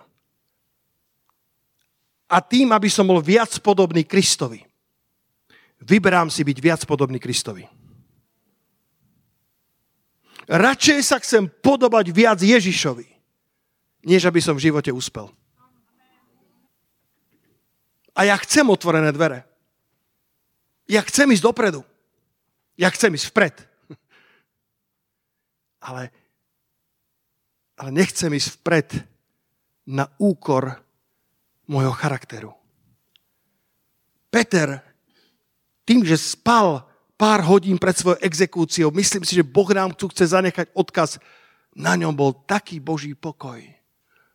a 2.28 2.42
tým, 2.44 2.74
aby 2.74 2.90
som 2.90 3.06
bol 3.06 3.22
viac 3.22 3.54
podobný 3.62 4.04
Kristovi, 4.04 4.60
vyberám 5.80 6.28
si 6.28 6.44
byť 6.44 6.58
viac 6.60 6.82
podobný 6.84 7.16
Kristovi. 7.16 7.64
Radšej 10.50 11.00
sa 11.00 11.16
chcem 11.22 11.48
podobať 11.48 12.12
viac 12.12 12.42
Ježišovi, 12.42 13.06
než 14.04 14.28
aby 14.28 14.42
som 14.44 14.58
v 14.58 14.68
živote 14.68 14.92
uspel. 14.92 15.32
A 18.12 18.28
ja 18.28 18.36
chcem 18.42 18.66
otvorené 18.66 19.08
dvere. 19.14 19.47
Ja 20.88 21.04
chcem 21.04 21.28
ísť 21.30 21.44
dopredu. 21.44 21.84
Ja 22.80 22.88
chcem 22.88 23.12
ísť 23.12 23.28
vpred. 23.30 23.54
Ale, 25.88 26.10
ale 27.78 27.90
nechcem 27.94 28.34
ísť 28.34 28.58
vpred 28.58 28.88
na 29.86 30.10
úkor 30.18 30.82
môjho 31.70 31.94
charakteru. 31.94 32.50
Peter 34.28 34.82
tým, 35.88 36.04
že 36.04 36.20
spal 36.20 36.84
pár 37.16 37.40
hodín 37.48 37.80
pred 37.80 37.96
svojou 37.96 38.20
exekúciou, 38.20 38.92
myslím 38.92 39.24
si, 39.24 39.40
že 39.40 39.46
Boh 39.46 39.70
nám 39.72 39.96
tu 39.96 40.04
chce 40.12 40.36
zanechať 40.36 40.68
odkaz. 40.76 41.16
Na 41.72 41.96
ňom 41.96 42.12
bol 42.12 42.36
taký 42.44 42.76
Boží 42.76 43.16
pokoj. 43.16 43.62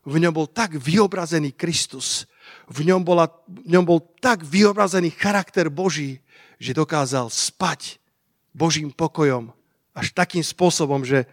V 0.03 0.15
ňom 0.17 0.33
bol 0.33 0.49
tak 0.49 0.73
vyobrazený 0.73 1.53
Kristus. 1.53 2.25
V 2.67 2.79
ňom, 2.87 3.03
bola, 3.03 3.27
v 3.47 3.75
ňom 3.75 3.85
bol 3.85 3.99
tak 4.19 4.43
vyobrazený 4.43 5.11
charakter 5.11 5.67
Boží, 5.67 6.23
že 6.59 6.75
dokázal 6.75 7.27
spať 7.27 7.99
Božím 8.55 8.93
pokojom 8.93 9.51
až 9.93 10.15
takým 10.15 10.41
spôsobom, 10.41 11.05
že 11.05 11.27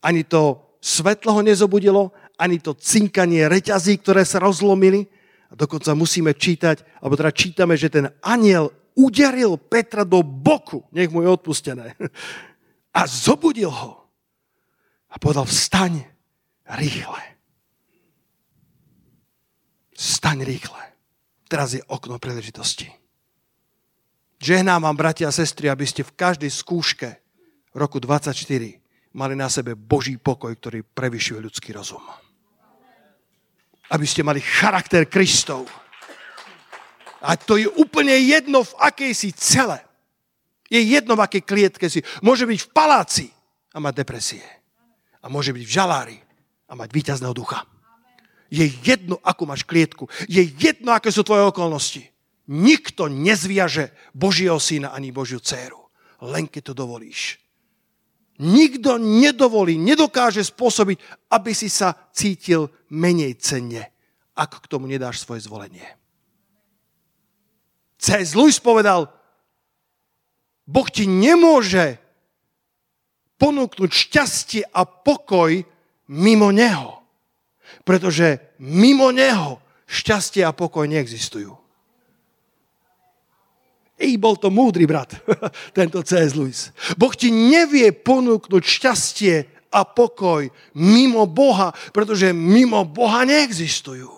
ani 0.00 0.24
to 0.24 0.62
svetlo 0.80 1.34
ho 1.36 1.42
nezobudilo, 1.42 2.14
ani 2.38 2.62
to 2.62 2.76
cinkanie 2.76 3.48
reťazí, 3.48 3.98
ktoré 3.98 4.22
sa 4.22 4.38
rozlomili. 4.38 5.08
A 5.50 5.54
dokonca 5.54 5.94
musíme 5.94 6.34
čítať, 6.34 7.02
alebo 7.02 7.14
teda 7.14 7.30
čítame, 7.30 7.74
že 7.78 7.90
ten 7.90 8.10
aniel 8.22 8.70
uderil 8.96 9.60
Petra 9.60 10.02
do 10.02 10.24
boku, 10.24 10.82
nech 10.90 11.12
mu 11.12 11.22
je 11.22 11.28
odpustené, 11.28 11.94
a 12.98 13.00
zobudil 13.04 13.70
ho. 13.70 14.06
A 15.12 15.20
povedal, 15.20 15.44
vstaň 15.44 16.02
rýchle. 16.66 17.35
Vstaň 19.96 20.44
rýchle. 20.44 20.82
Teraz 21.48 21.72
je 21.72 21.82
okno 21.88 22.20
príležitosti. 22.20 22.92
Žehnám 24.36 24.84
vám, 24.84 24.96
bratia 24.96 25.32
a 25.32 25.34
sestry, 25.34 25.72
aby 25.72 25.88
ste 25.88 26.04
v 26.04 26.12
každej 26.12 26.52
skúške 26.52 27.08
roku 27.72 27.96
24 27.96 28.36
mali 29.16 29.32
na 29.32 29.48
sebe 29.48 29.72
Boží 29.72 30.20
pokoj, 30.20 30.52
ktorý 30.52 30.84
prevyšuje 30.84 31.40
ľudský 31.40 31.72
rozum. 31.72 32.04
Aby 33.88 34.04
ste 34.04 34.20
mali 34.20 34.44
charakter 34.44 35.08
Kristov 35.08 35.64
a 37.26 37.34
to 37.34 37.56
je 37.58 37.66
úplne 37.66 38.14
jedno, 38.22 38.62
v 38.62 38.72
akej 38.78 39.12
si 39.16 39.30
cele. 39.34 39.82
Je 40.70 40.78
jedno, 40.78 41.18
v 41.18 41.24
akej 41.26 41.42
klietke 41.42 41.90
si. 41.90 42.04
Môže 42.22 42.46
byť 42.46 42.58
v 42.62 42.70
paláci 42.70 43.26
a 43.74 43.82
mať 43.82 44.06
depresie. 44.06 44.46
A 45.22 45.26
môže 45.26 45.50
byť 45.50 45.64
v 45.66 45.74
žalári 45.74 46.18
a 46.70 46.78
mať 46.78 46.88
víťazného 46.94 47.34
ducha. 47.34 47.66
Je 48.52 48.66
jedno, 48.82 49.18
akú 49.22 49.46
máš 49.46 49.66
klietku. 49.66 50.06
Je 50.30 50.42
jedno, 50.42 50.94
aké 50.94 51.10
sú 51.10 51.26
tvoje 51.26 51.46
okolnosti. 51.46 52.06
Nikto 52.46 53.10
nezviaže 53.10 53.90
Božieho 54.14 54.62
syna 54.62 54.94
ani 54.94 55.10
Božiu 55.10 55.42
dceru. 55.42 55.90
Len 56.22 56.46
keď 56.46 56.72
to 56.72 56.74
dovolíš. 56.86 57.42
Nikto 58.36 59.00
nedovolí, 59.00 59.80
nedokáže 59.80 60.44
spôsobiť, 60.44 61.00
aby 61.32 61.56
si 61.56 61.72
sa 61.72 61.96
cítil 62.12 62.68
menej 62.92 63.40
cenne, 63.40 63.88
ak 64.36 64.60
k 64.60 64.70
tomu 64.70 64.84
nedáš 64.84 65.24
svoje 65.24 65.48
zvolenie. 65.48 65.96
C.S. 67.96 68.36
Lewis 68.36 68.60
povedal, 68.60 69.08
Boh 70.68 70.88
ti 70.92 71.08
nemôže 71.08 71.96
ponúknuť 73.40 73.90
šťastie 73.90 74.62
a 74.68 74.84
pokoj 74.84 75.64
mimo 76.12 76.52
Neho. 76.52 77.05
Pretože 77.86 78.42
mimo 78.58 79.14
neho 79.14 79.62
šťastie 79.86 80.42
a 80.42 80.50
pokoj 80.50 80.90
neexistujú. 80.90 81.54
I 83.96 84.18
bol 84.20 84.36
to 84.36 84.52
múdry 84.52 84.84
brat, 84.84 85.14
tento 85.78 86.02
C.S. 86.02 86.34
Lewis. 86.36 86.74
Boh 86.98 87.14
ti 87.14 87.30
nevie 87.32 87.94
ponúknuť 87.94 88.60
šťastie 88.60 89.34
a 89.72 89.86
pokoj 89.86 90.50
mimo 90.76 91.24
Boha, 91.24 91.72
pretože 91.94 92.34
mimo 92.34 92.84
Boha 92.84 93.24
neexistujú. 93.24 94.10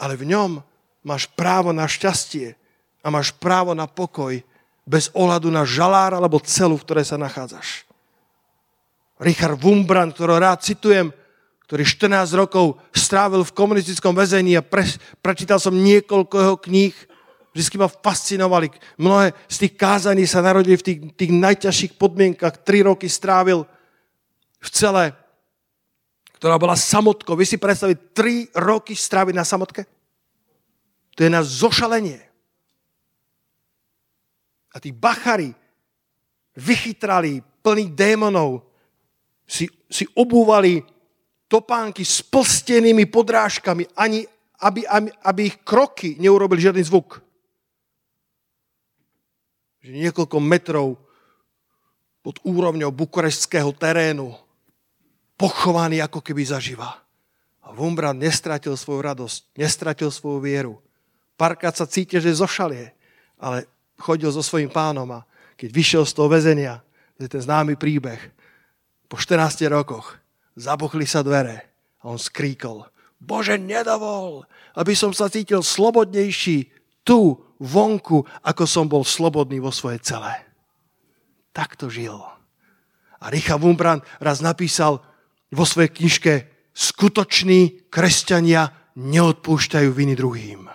Ale 0.00 0.18
v 0.18 0.34
ňom 0.34 0.58
máš 1.06 1.30
právo 1.30 1.70
na 1.70 1.86
šťastie 1.86 2.58
a 3.04 3.06
máš 3.12 3.30
právo 3.36 3.76
na 3.76 3.86
pokoj 3.86 4.34
bez 4.82 5.14
ohľadu 5.14 5.46
na 5.46 5.62
žalár 5.62 6.18
alebo 6.18 6.42
celu, 6.42 6.74
v 6.74 6.82
ktorej 6.82 7.06
sa 7.06 7.20
nachádzaš. 7.20 7.86
Richard 9.22 9.62
Wumbrand, 9.62 10.10
ktorého 10.10 10.42
rád 10.42 10.66
citujem, 10.66 11.14
ktorý 11.72 11.88
14 11.88 12.36
rokov 12.36 12.76
strávil 12.92 13.40
v 13.48 13.56
komunistickom 13.56 14.12
väzení 14.12 14.60
a 14.60 14.60
pre, 14.60 14.84
prečítal 15.24 15.56
som 15.56 15.72
niekoľko 15.72 16.36
jeho 16.36 16.56
kníh, 16.60 16.92
Vždy 17.52 17.76
ma 17.80 17.88
fascinovali. 17.88 18.72
Mnohé 18.96 19.36
z 19.44 19.56
tých 19.64 19.76
kázaní 19.76 20.24
sa 20.24 20.40
narodili 20.40 20.72
v 20.72 20.84
tých, 20.88 20.98
tých 21.16 21.32
najťažších 21.36 22.00
podmienkach. 22.00 22.64
Tri 22.64 22.80
roky 22.80 23.12
strávil 23.12 23.68
v 24.56 24.68
celé, 24.72 25.12
ktorá 26.40 26.56
bola 26.56 26.72
samotkou. 26.72 27.36
Vy 27.36 27.44
si 27.44 27.60
predstaviť, 27.60 28.16
tri 28.16 28.48
roky 28.56 28.96
stráviť 28.96 29.36
na 29.36 29.44
samotke? 29.44 29.84
To 31.12 31.20
je 31.24 31.28
na 31.28 31.44
zošalenie. 31.44 32.24
A 34.72 34.80
tí 34.80 34.88
bachari, 34.88 35.52
vychytrali, 36.56 37.44
plní 37.60 37.92
démonov, 37.92 38.64
si, 39.44 39.68
si 39.92 40.08
obúvali 40.16 40.80
topánky 41.52 42.00
s 42.00 42.24
plstenými 42.24 43.04
podrážkami, 43.12 43.92
ani 43.92 44.24
aby, 44.64 44.88
aby, 44.88 45.12
aby 45.20 45.40
ich 45.52 45.60
kroky 45.60 46.16
neurobili 46.16 46.64
žiadny 46.64 46.80
zvuk 46.80 47.20
že 49.82 49.90
niekoľko 49.90 50.38
metrov 50.38 50.94
pod 52.22 52.38
úrovňou 52.46 52.94
bukurešského 52.94 53.74
terénu, 53.74 54.30
pochovaný 55.34 55.98
ako 55.98 56.22
keby 56.22 56.46
zaživa. 56.46 57.02
A 57.66 57.74
Vumbran 57.74 58.14
nestratil 58.14 58.78
svoju 58.78 59.02
radosť, 59.02 59.58
nestratil 59.58 60.14
svoju 60.14 60.38
vieru. 60.38 60.74
Párkrát 61.34 61.74
sa 61.74 61.90
cíti, 61.90 62.22
že 62.22 62.30
zošalie, 62.30 62.94
ale 63.42 63.66
chodil 63.98 64.30
so 64.30 64.38
svojím 64.38 64.70
pánom 64.70 65.10
a 65.10 65.26
keď 65.58 65.68
vyšiel 65.74 66.04
z 66.06 66.14
toho 66.14 66.30
väzenia, 66.30 66.78
to 67.18 67.26
je 67.26 67.30
ten 67.34 67.42
známy 67.42 67.74
príbeh, 67.74 68.22
po 69.10 69.18
14 69.18 69.66
rokoch 69.66 70.21
zabochli 70.58 71.08
sa 71.08 71.24
dvere 71.24 71.72
a 72.02 72.12
on 72.12 72.20
skríkol, 72.20 72.88
Bože, 73.22 73.54
nedovol, 73.54 74.42
aby 74.74 74.98
som 74.98 75.14
sa 75.14 75.30
cítil 75.30 75.62
slobodnejší 75.62 76.74
tu, 77.06 77.38
vonku, 77.62 78.26
ako 78.42 78.64
som 78.66 78.90
bol 78.90 79.06
slobodný 79.06 79.62
vo 79.62 79.70
svojej 79.70 80.02
celé. 80.02 80.34
Tak 81.54 81.78
to 81.78 81.86
žil. 81.86 82.18
A 83.22 83.30
Richard 83.30 83.62
Wumbran 83.62 84.02
raz 84.18 84.42
napísal 84.42 84.98
vo 85.54 85.62
svojej 85.62 85.94
knižke 85.94 86.32
Skutoční 86.72 87.92
kresťania 87.92 88.72
neodpúšťajú 88.96 89.88
viny 89.92 90.16
druhým. 90.16 90.72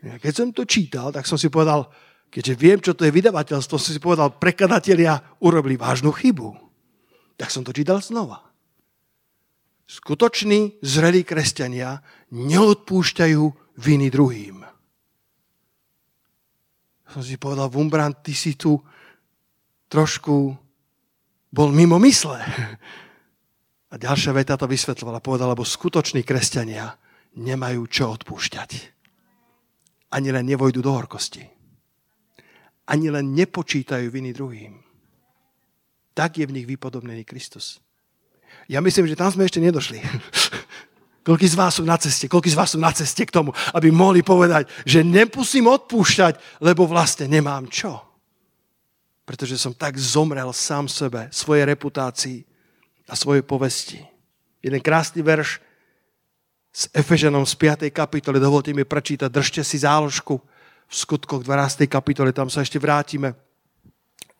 Keď 0.00 0.32
som 0.32 0.48
to 0.48 0.64
čítal, 0.64 1.12
tak 1.12 1.28
som 1.28 1.36
si 1.36 1.52
povedal, 1.52 1.92
keďže 2.32 2.54
viem, 2.56 2.80
čo 2.80 2.96
to 2.96 3.04
je 3.04 3.12
vydavateľstvo, 3.12 3.76
som 3.76 3.92
si 3.92 4.00
povedal, 4.00 4.32
prekladatelia 4.32 5.20
urobili 5.44 5.76
vážnu 5.76 6.08
chybu. 6.08 6.69
Tak 7.40 7.48
som 7.48 7.64
to 7.64 7.72
čítal 7.72 8.04
znova. 8.04 8.44
Skutoční 9.88 10.76
zrelí 10.84 11.24
kresťania 11.24 12.04
neodpúšťajú 12.36 13.42
viny 13.80 14.12
druhým. 14.12 14.60
Som 17.08 17.22
si 17.24 17.40
povedal, 17.40 17.72
Vumbran, 17.72 18.20
ty 18.20 18.36
si 18.36 18.60
tu 18.60 18.76
trošku 19.88 20.52
bol 21.50 21.68
mimo 21.72 21.98
mysle. 21.98 22.38
A 23.90 23.94
ďalšia 23.98 24.36
veta 24.36 24.54
to 24.54 24.70
vysvetľovala. 24.70 25.18
Povedala, 25.24 25.56
lebo 25.56 25.66
skutoční 25.66 26.22
kresťania 26.22 26.94
nemajú 27.40 27.82
čo 27.90 28.14
odpúšťať. 28.14 28.70
Ani 30.12 30.28
len 30.30 30.46
nevojdu 30.46 30.78
do 30.84 30.92
horkosti. 30.94 31.42
Ani 32.86 33.08
len 33.10 33.32
nepočítajú 33.34 34.06
viny 34.12 34.30
druhým. 34.30 34.89
Tak 36.20 36.36
je 36.36 36.44
v 36.44 36.52
nich 36.52 36.68
vypodobnený 36.68 37.24
Kristus. 37.24 37.80
Ja 38.68 38.84
myslím, 38.84 39.08
že 39.08 39.16
tam 39.16 39.32
sme 39.32 39.48
ešte 39.48 39.56
nedošli. 39.56 40.04
Koľký 41.26 41.48
z 41.48 41.56
vás 41.56 41.80
sú 41.80 41.84
na 41.88 41.96
ceste? 41.96 42.28
Koľký 42.28 42.52
z 42.52 42.60
vás 42.60 42.76
sú 42.76 42.78
na 42.80 42.92
ceste 42.92 43.24
k 43.24 43.32
tomu, 43.32 43.56
aby 43.72 43.88
mohli 43.88 44.20
povedať, 44.20 44.68
že 44.84 45.00
nemusím 45.00 45.72
odpúšťať, 45.72 46.60
lebo 46.60 46.84
vlastne 46.84 47.24
nemám 47.24 47.72
čo. 47.72 48.04
Pretože 49.24 49.56
som 49.56 49.72
tak 49.72 49.96
zomrel 49.96 50.52
sám 50.52 50.92
sebe, 50.92 51.32
svojej 51.32 51.64
reputácii 51.64 52.44
a 53.08 53.16
svojej 53.16 53.40
povesti. 53.40 54.04
Jeden 54.60 54.84
krásny 54.84 55.24
verš 55.24 55.56
s 56.68 56.92
Efeženom 56.92 57.48
z 57.48 57.56
5. 57.56 57.88
kapitoly, 57.88 58.36
dovolte 58.36 58.76
mi 58.76 58.84
prečítať, 58.84 59.32
držte 59.32 59.64
si 59.64 59.80
záložku 59.80 60.36
v 60.84 60.94
skutkoch 60.94 61.40
12. 61.48 61.88
kapitole, 61.88 62.36
tam 62.36 62.52
sa 62.52 62.60
ešte 62.60 62.76
vrátime. 62.76 63.32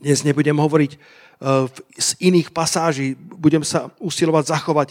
Dnes 0.00 0.24
nebudem 0.24 0.56
hovoriť 0.56 0.96
uh, 0.96 1.68
z 1.92 2.08
iných 2.24 2.56
pasáží, 2.56 3.12
budem 3.20 3.60
sa 3.60 3.92
usilovať 4.00 4.44
zachovať 4.48 4.88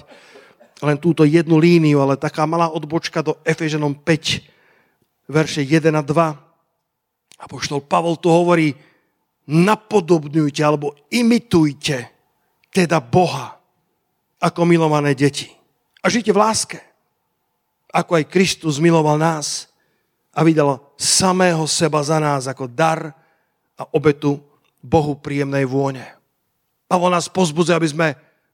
len 0.86 1.02
túto 1.02 1.26
jednu 1.26 1.58
líniu, 1.58 1.98
ale 1.98 2.14
taká 2.14 2.46
malá 2.46 2.70
odbočka 2.70 3.26
do 3.26 3.42
Efeženom 3.42 3.98
5, 4.06 4.46
verše 5.26 5.66
1 5.66 5.90
a 5.98 6.06
2. 6.06 7.42
A 7.42 7.44
poštol 7.50 7.82
Pavol 7.82 8.22
tu 8.22 8.30
hovorí, 8.30 8.78
napodobňujte 9.50 10.62
alebo 10.62 10.94
imitujte 11.10 12.06
teda 12.70 13.02
Boha 13.02 13.58
ako 14.38 14.62
milované 14.70 15.18
deti. 15.18 15.50
A 16.06 16.08
žite 16.08 16.30
v 16.30 16.38
láske, 16.38 16.80
ako 17.90 18.22
aj 18.22 18.30
Kristus 18.30 18.78
miloval 18.78 19.18
nás 19.18 19.74
a 20.38 20.46
vydal 20.46 20.80
samého 21.02 21.66
seba 21.66 22.00
za 22.06 22.22
nás 22.22 22.46
ako 22.46 22.70
dar 22.70 23.10
a 23.74 23.84
obetu 23.90 24.38
Bohu 24.80 25.16
príjemnej 25.20 25.68
vône. 25.68 26.06
Pavol 26.90 27.14
nás 27.14 27.30
pozbudze, 27.30 27.76
aby 27.76 27.88
sme 27.88 28.08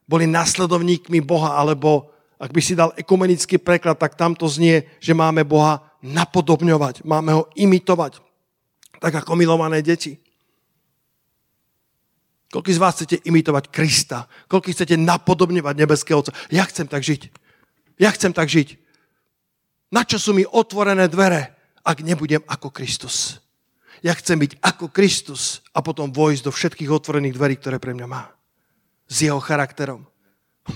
boli 0.06 0.30
nasledovníkmi 0.30 1.22
Boha, 1.22 1.58
alebo 1.58 2.12
ak 2.36 2.52
by 2.52 2.62
si 2.62 2.76
dal 2.76 2.92
ekumenický 3.00 3.58
preklad, 3.58 3.98
tak 3.98 4.20
tam 4.20 4.36
to 4.36 4.46
znie, 4.46 4.86
že 5.00 5.16
máme 5.16 5.48
Boha 5.48 5.82
napodobňovať, 6.04 7.08
máme 7.08 7.32
ho 7.32 7.44
imitovať, 7.56 8.20
tak 9.00 9.24
ako 9.24 9.40
milované 9.40 9.80
deti. 9.82 10.20
Koľko 12.52 12.72
z 12.72 12.80
vás 12.80 12.96
chcete 12.96 13.18
imitovať 13.26 13.68
Krista? 13.68 14.32
Koľko 14.48 14.72
chcete 14.72 14.96
napodobňovať 14.96 15.76
nebeského 15.76 16.24
Otca? 16.24 16.32
Ja 16.48 16.64
chcem 16.64 16.88
tak 16.88 17.04
žiť. 17.04 17.28
Ja 18.00 18.12
chcem 18.16 18.32
tak 18.32 18.48
žiť. 18.48 18.80
Na 19.92 20.08
čo 20.08 20.16
sú 20.20 20.32
mi 20.32 20.48
otvorené 20.48 21.08
dvere, 21.12 21.56
ak 21.84 22.00
nebudem 22.00 22.44
ako 22.48 22.72
Kristus? 22.72 23.44
Ja 24.06 24.14
chcem 24.14 24.38
byť 24.38 24.62
ako 24.62 24.94
Kristus 24.94 25.66
a 25.74 25.82
potom 25.82 26.14
vojsť 26.14 26.46
do 26.46 26.54
všetkých 26.54 26.94
otvorených 26.94 27.34
dverí, 27.34 27.58
ktoré 27.58 27.82
pre 27.82 27.98
mňa 27.98 28.06
má. 28.06 28.30
S 29.10 29.26
jeho 29.26 29.42
charakterom. 29.42 30.06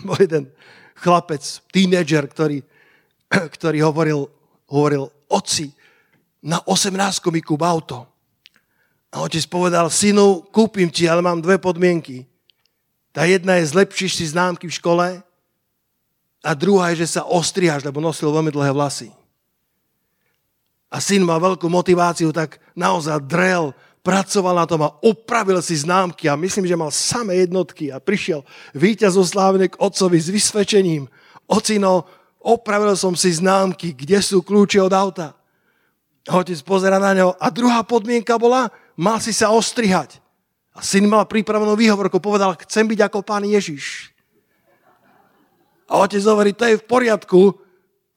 Bol 0.07 0.17
jeden 0.17 0.49
chlapec, 0.97 1.45
tínedžer, 1.69 2.25
ktorý, 2.25 2.65
ktorý 3.55 3.85
hovoril, 3.85 4.25
hovoril, 4.65 5.13
oci, 5.29 5.69
na 6.41 6.57
18 6.65 6.97
mi 7.29 7.45
kúp 7.45 7.61
auto. 7.61 8.09
A 9.13 9.21
otec 9.21 9.45
povedal, 9.45 9.93
synu, 9.93 10.49
kúpim 10.49 10.89
ti, 10.89 11.05
ale 11.05 11.21
mám 11.21 11.37
dve 11.37 11.61
podmienky. 11.61 12.25
Tá 13.13 13.29
jedna 13.29 13.61
je, 13.61 13.69
zlepšíš 13.69 14.21
si 14.21 14.25
známky 14.25 14.65
v 14.65 14.77
škole 14.77 15.05
a 16.41 16.49
druhá 16.57 16.93
je, 16.93 17.05
že 17.05 17.17
sa 17.17 17.29
ostrihaš, 17.29 17.85
lebo 17.85 18.01
nosil 18.01 18.33
veľmi 18.33 18.49
dlhé 18.49 18.73
vlasy. 18.73 19.13
A 20.89 20.97
syn 20.97 21.21
mal 21.21 21.37
veľkú 21.37 21.69
motiváciu, 21.69 22.33
tak 22.33 22.57
naozaj 22.73 23.21
drel 23.29 23.77
pracoval 24.01 24.55
na 24.57 24.65
tom 24.65 24.81
a 24.81 24.93
opravil 25.05 25.61
si 25.61 25.77
známky 25.77 26.25
a 26.25 26.39
myslím, 26.39 26.65
že 26.65 26.79
mal 26.79 26.89
samé 26.89 27.45
jednotky 27.45 27.93
a 27.93 28.01
prišiel 28.01 28.41
víťaz 28.73 29.13
oslávne 29.19 29.69
k 29.69 29.77
otcovi 29.77 30.17
s 30.17 30.33
vysvedčením. 30.33 31.05
Ocino, 31.45 32.09
opravil 32.41 32.97
som 32.97 33.13
si 33.13 33.29
známky, 33.29 33.93
kde 33.93 34.17
sú 34.23 34.41
kľúče 34.41 34.81
od 34.81 34.93
auta. 34.95 35.37
Otec 36.25 36.57
pozera 36.65 36.97
na 36.97 37.13
ňo 37.13 37.37
a 37.37 37.47
druhá 37.53 37.85
podmienka 37.85 38.37
bola, 38.41 38.73
mal 38.97 39.21
si 39.21 39.29
sa 39.29 39.53
ostrihať. 39.53 40.17
A 40.73 40.81
syn 40.81 41.05
mal 41.05 41.27
pripravenú 41.29 41.75
výhovorku, 41.75 42.17
povedal, 42.17 42.55
chcem 42.65 42.87
byť 42.87 42.99
ako 43.09 43.19
pán 43.21 43.43
Ježiš. 43.43 44.15
A 45.89 46.01
otec 46.05 46.21
hovorí, 46.23 46.53
to 46.53 46.69
je 46.69 46.77
v 46.79 46.85
poriadku, 46.85 47.57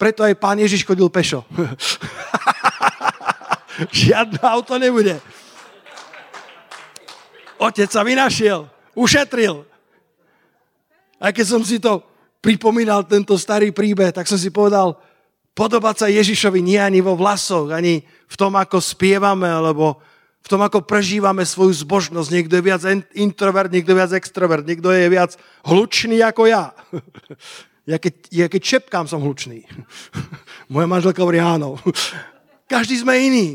preto 0.03 0.27
aj 0.27 0.35
pán 0.35 0.59
Ježiš 0.59 0.83
chodil 0.83 1.07
pešo. 1.07 1.47
Žiadne 4.03 4.43
auto 4.43 4.75
nebude. 4.75 5.23
Otec 7.63 7.87
sa 7.87 8.03
vynašiel, 8.03 8.67
ušetril. 8.99 9.63
Aj 11.23 11.31
keď 11.31 11.47
som 11.47 11.63
si 11.63 11.79
to 11.79 12.03
pripomínal 12.43 13.07
tento 13.07 13.39
starý 13.39 13.71
príbeh, 13.71 14.11
tak 14.11 14.27
som 14.27 14.35
si 14.35 14.51
povedal, 14.51 14.99
podobať 15.55 15.95
sa 15.95 16.07
Ježišovi 16.11 16.59
nie 16.59 16.83
ani 16.83 16.99
vo 16.99 17.15
vlasoch, 17.15 17.71
ani 17.71 18.03
v 18.03 18.35
tom, 18.35 18.59
ako 18.59 18.83
spievame, 18.83 19.47
alebo 19.47 20.03
v 20.43 20.49
tom, 20.51 20.67
ako 20.67 20.83
prežívame 20.83 21.47
svoju 21.47 21.87
zbožnosť. 21.87 22.35
Niekto 22.35 22.59
je 22.59 22.67
viac 22.67 22.83
introvert, 23.15 23.71
niekto 23.71 23.95
je 23.95 24.01
viac 24.03 24.13
extrovert, 24.19 24.67
niekto 24.67 24.91
je 24.91 25.07
viac 25.07 25.39
hlučný 25.63 26.19
ako 26.27 26.51
ja. 26.51 26.75
Ja 27.83 27.99
keď, 27.99 28.15
ja 28.31 28.47
keď 28.47 28.63
čepkám, 28.63 29.11
som 29.11 29.23
hlučný. 29.23 29.67
Moja 30.73 30.87
manželka 30.87 31.23
hovorí 31.23 31.43
áno. 31.43 31.79
Každý 32.71 33.03
sme 33.03 33.19
iný. 33.19 33.49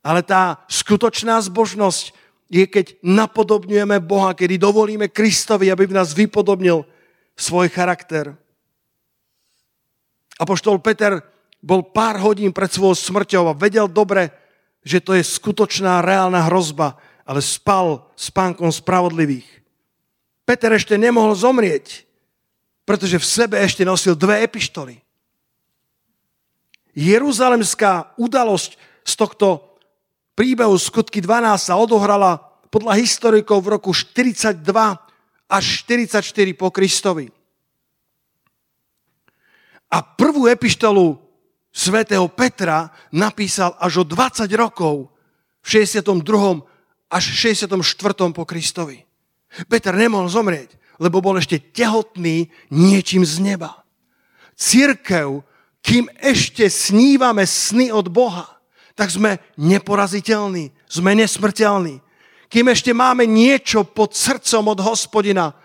Ale 0.00 0.24
tá 0.24 0.64
skutočná 0.64 1.36
zbožnosť 1.44 2.16
je, 2.48 2.64
keď 2.64 2.98
napodobňujeme 3.04 4.00
Boha, 4.00 4.32
kedy 4.32 4.56
dovolíme 4.56 5.12
Kristovi, 5.12 5.68
aby 5.68 5.84
v 5.86 5.96
nás 6.00 6.16
vypodobnil 6.16 6.88
svoj 7.36 7.68
charakter. 7.68 8.32
Apoštol 10.40 10.80
Peter 10.80 11.20
bol 11.60 11.84
pár 11.84 12.16
hodín 12.24 12.50
pred 12.56 12.72
svojou 12.72 12.96
smrťou 12.96 13.52
a 13.52 13.56
vedel 13.56 13.86
dobre, 13.86 14.32
že 14.80 15.04
to 15.04 15.12
je 15.12 15.20
skutočná, 15.20 16.00
reálna 16.00 16.48
hrozba, 16.48 16.96
ale 17.28 17.44
spal 17.44 18.08
spánkom 18.16 18.72
spravodlivých. 18.72 19.46
Peter 20.48 20.72
ešte 20.72 20.96
nemohol 20.96 21.36
zomrieť, 21.36 22.08
pretože 22.90 23.22
v 23.22 23.30
sebe 23.46 23.54
ešte 23.62 23.86
nosil 23.86 24.18
dve 24.18 24.42
epištoly. 24.42 24.98
Jeruzalemská 26.90 28.18
udalosť 28.18 28.74
z 29.06 29.12
tohto 29.14 29.78
príbehu 30.34 30.74
skutky 30.74 31.22
12 31.22 31.70
sa 31.70 31.78
odohrala 31.78 32.42
podľa 32.66 32.98
historikov 32.98 33.62
v 33.62 33.78
roku 33.78 33.94
42 33.94 34.66
až 35.46 35.64
44 35.86 36.18
po 36.58 36.74
Kristovi. 36.74 37.30
A 39.94 40.02
prvú 40.02 40.50
epištolu 40.50 41.14
svätého 41.70 42.26
Petra 42.26 42.90
napísal 43.14 43.78
až 43.78 44.02
o 44.02 44.04
20 44.06 44.50
rokov 44.58 45.14
v 45.62 45.66
62. 45.78 46.10
až 47.06 47.24
64. 47.38 47.70
po 48.34 48.42
Kristovi. 48.42 49.06
Peter 49.70 49.94
nemohol 49.94 50.26
zomrieť, 50.26 50.79
lebo 51.00 51.24
bol 51.24 51.40
ešte 51.40 51.56
tehotný 51.56 52.52
niečím 52.68 53.24
z 53.24 53.40
neba. 53.40 53.80
Církev, 54.54 55.40
kým 55.80 56.12
ešte 56.20 56.68
snívame 56.68 57.48
sny 57.48 57.88
od 57.88 58.12
Boha, 58.12 58.60
tak 58.92 59.08
sme 59.08 59.40
neporaziteľní, 59.56 60.76
sme 60.84 61.16
nesmrteľní. 61.16 62.04
Kým 62.52 62.66
ešte 62.68 62.92
máme 62.92 63.24
niečo 63.24 63.88
pod 63.88 64.12
srdcom 64.12 64.76
od 64.76 64.80
hospodina, 64.84 65.56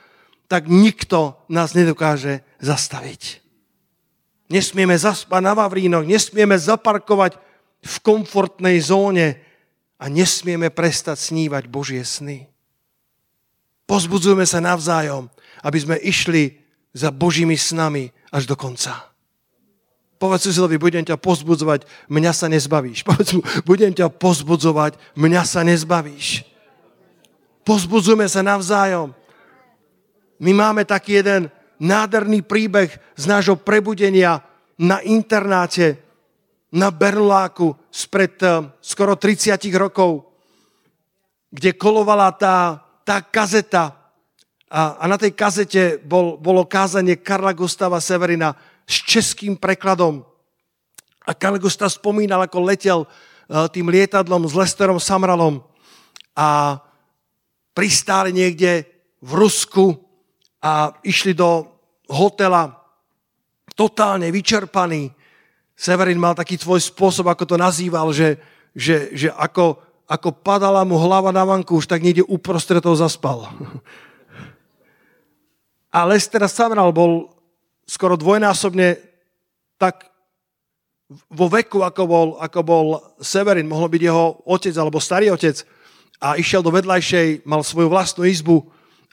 tak 0.48 0.72
nikto 0.72 1.36
nás 1.52 1.76
nedokáže 1.76 2.48
zastaviť. 2.64 3.44
Nesmieme 4.48 4.96
zaspať 4.96 5.42
na 5.42 5.58
Vavrínoch, 5.58 6.06
nesmieme 6.06 6.56
zaparkovať 6.56 7.36
v 7.82 7.96
komfortnej 8.06 8.78
zóne 8.80 9.42
a 9.98 10.06
nesmieme 10.06 10.70
prestať 10.70 11.18
snívať 11.18 11.66
Božie 11.68 12.06
sny. 12.06 12.55
Pozbudzujeme 13.86 14.46
sa 14.50 14.62
navzájom, 14.62 15.30
aby 15.62 15.78
sme 15.78 15.96
išli 16.02 16.58
za 16.96 17.14
Božími 17.14 17.54
snami 17.54 18.10
až 18.34 18.50
do 18.50 18.58
konca. 18.58 19.14
Povedz 20.16 20.48
susedovi, 20.48 20.80
budem 20.80 21.04
ťa 21.04 21.20
pozbudzovať, 21.20 21.86
mňa 22.08 22.32
sa 22.32 22.48
nezbavíš. 22.48 23.04
Povedz 23.08 23.36
mu, 23.36 23.42
budem 23.68 23.92
ťa 23.92 24.10
pozbudzovať, 24.10 24.96
mňa 25.20 25.42
sa 25.44 25.62
nezbavíš. 25.62 26.48
Pozbudzujeme 27.68 28.26
sa 28.30 28.46
navzájom. 28.46 29.12
My 30.40 30.52
máme 30.54 30.88
taký 30.88 31.20
jeden 31.20 31.52
nádherný 31.80 32.46
príbeh 32.46 32.94
z 33.16 33.24
nášho 33.28 33.60
prebudenia 33.60 34.40
na 34.80 35.04
internáte 35.04 36.00
na 36.76 36.92
Berláku 36.92 37.76
spred 37.88 38.36
eh, 38.44 38.68
skoro 38.84 39.16
30 39.16 39.56
rokov, 39.76 40.28
kde 41.52 41.76
kolovala 41.76 42.36
tá, 42.36 42.85
tá 43.06 43.22
kazeta 43.22 44.06
a, 44.66 44.98
a 45.00 45.04
na 45.06 45.16
tej 45.16 45.32
kazete 45.38 46.02
bol, 46.02 46.42
bolo 46.42 46.66
kázanie 46.66 47.22
Karla 47.22 47.54
Gustava 47.54 48.02
Severina 48.02 48.58
s 48.84 49.06
českým 49.06 49.56
prekladom. 49.56 50.26
A 51.26 51.32
Karl 51.34 51.62
Gustav 51.62 51.94
spomínal, 51.94 52.42
ako 52.44 52.66
letel 52.66 53.00
eh, 53.06 53.70
tým 53.70 53.88
lietadlom 53.88 54.50
s 54.50 54.54
Lesterom 54.58 54.98
Samralom 54.98 55.62
a 56.36 56.82
pristáli 57.78 58.34
niekde 58.34 58.90
v 59.22 59.32
Rusku 59.38 59.96
a 60.62 60.92
išli 61.06 61.38
do 61.38 61.70
hotela 62.10 62.74
totálne 63.78 64.28
vyčerpaní. 64.34 65.14
Severin 65.78 66.18
mal 66.18 66.34
taký 66.34 66.58
tvoj 66.58 66.82
spôsob, 66.82 67.30
ako 67.30 67.44
to 67.46 67.56
nazýval, 67.60 68.10
že, 68.12 68.40
že, 68.74 69.14
že 69.14 69.28
ako, 69.30 69.80
ako 70.06 70.30
padala 70.32 70.86
mu 70.86 70.98
hlava 71.02 71.34
na 71.34 71.42
vanku, 71.42 71.82
už 71.82 71.90
tak 71.90 72.06
niekde 72.06 72.26
uprostred 72.26 72.82
toho 72.82 72.94
zaspal. 72.94 73.50
A 75.90 76.06
Lester 76.06 76.44
Samral 76.46 76.94
bol 76.94 77.34
skoro 77.90 78.14
dvojnásobne 78.20 79.02
tak 79.82 80.10
vo 81.30 81.46
veku, 81.46 81.86
ako 81.86 82.04
bol, 82.06 82.28
ako 82.42 82.60
bol 82.66 82.86
Severin, 83.22 83.70
mohol 83.70 83.94
byť 83.94 84.02
jeho 84.02 84.42
otec 84.50 84.74
alebo 84.74 84.98
starý 84.98 85.30
otec, 85.30 85.62
a 86.20 86.40
išiel 86.40 86.64
do 86.64 86.74
vedľajšej, 86.74 87.46
mal 87.46 87.62
svoju 87.62 87.92
vlastnú 87.92 88.24
izbu 88.26 88.66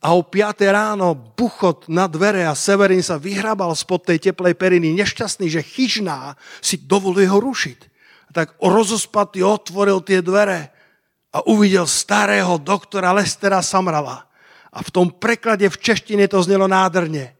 a 0.02 0.18
o 0.18 0.22
5 0.22 0.66
ráno 0.66 1.14
buchot 1.14 1.86
na 1.86 2.10
dvere 2.10 2.42
a 2.42 2.58
Severin 2.58 3.04
sa 3.04 3.20
vyhrabal 3.20 3.70
spod 3.76 4.02
tej 4.02 4.32
teplej 4.32 4.58
periny, 4.58 4.90
nešťastný, 4.98 5.46
že 5.46 5.62
chyžná 5.62 6.34
si 6.58 6.80
dovoluje 6.80 7.30
ho 7.30 7.38
rušiť. 7.38 7.78
Tak 8.32 8.58
rozospatý 8.58 9.44
otvoril 9.44 10.00
tie 10.02 10.24
dvere 10.24 10.71
a 11.32 11.38
uvidel 11.48 11.88
starého 11.88 12.60
doktora 12.60 13.12
Lestera 13.16 13.64
Samrala. 13.64 14.28
A 14.72 14.78
v 14.84 14.88
tom 14.92 15.08
preklade 15.08 15.68
v 15.68 15.80
češtine 15.80 16.28
to 16.28 16.40
znelo 16.44 16.68
nádrne. 16.68 17.32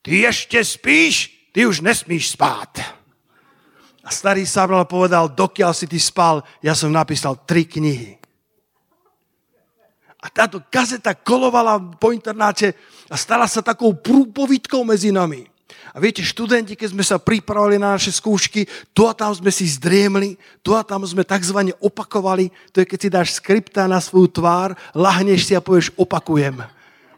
Ty 0.00 0.32
ešte 0.32 0.60
spíš? 0.64 1.32
Ty 1.52 1.68
už 1.68 1.84
nesmíš 1.84 2.36
spát. 2.36 2.80
A 4.04 4.08
starý 4.08 4.48
Samral 4.48 4.88
povedal, 4.88 5.28
dokiaľ 5.28 5.76
si 5.76 5.84
ty 5.84 6.00
spal, 6.00 6.40
ja 6.64 6.72
som 6.72 6.88
napísal 6.88 7.44
tri 7.44 7.68
knihy. 7.68 8.16
A 10.18 10.26
táto 10.32 10.64
kazeta 10.66 11.12
kolovala 11.12 11.78
po 12.00 12.10
internáte 12.10 12.72
a 13.06 13.14
stala 13.14 13.44
sa 13.44 13.60
takou 13.62 13.94
prúpovitkou 13.94 14.82
medzi 14.82 15.12
nami. 15.12 15.46
A 15.92 16.00
viete, 16.00 16.24
študenti, 16.24 16.72
keď 16.72 16.88
sme 16.96 17.04
sa 17.04 17.20
pripravili 17.20 17.76
na 17.76 17.96
naše 17.96 18.12
skúšky, 18.12 18.64
tu 18.96 19.04
a 19.04 19.12
tam 19.12 19.32
sme 19.32 19.52
si 19.52 19.68
zdriemli, 19.68 20.40
tu 20.64 20.72
a 20.72 20.80
tam 20.80 21.04
sme 21.04 21.24
tzv. 21.24 21.72
opakovali. 21.76 22.48
To 22.72 22.80
je, 22.80 22.88
keď 22.88 22.98
si 23.00 23.08
dáš 23.12 23.28
skripta 23.36 23.84
na 23.84 24.00
svoju 24.00 24.28
tvár, 24.32 24.72
lahneš 24.96 25.48
si 25.48 25.52
a 25.52 25.64
povieš 25.64 25.92
opakujem. 25.96 26.64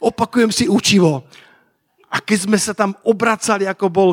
Opakujem 0.03 0.51
si 0.51 0.67
učivo. 0.67 1.23
A 2.11 2.19
keď 2.19 2.39
sme 2.51 2.59
sa 2.59 2.75
tam 2.75 2.99
obracali, 3.07 3.71
ako 3.71 3.87
bol 3.87 4.11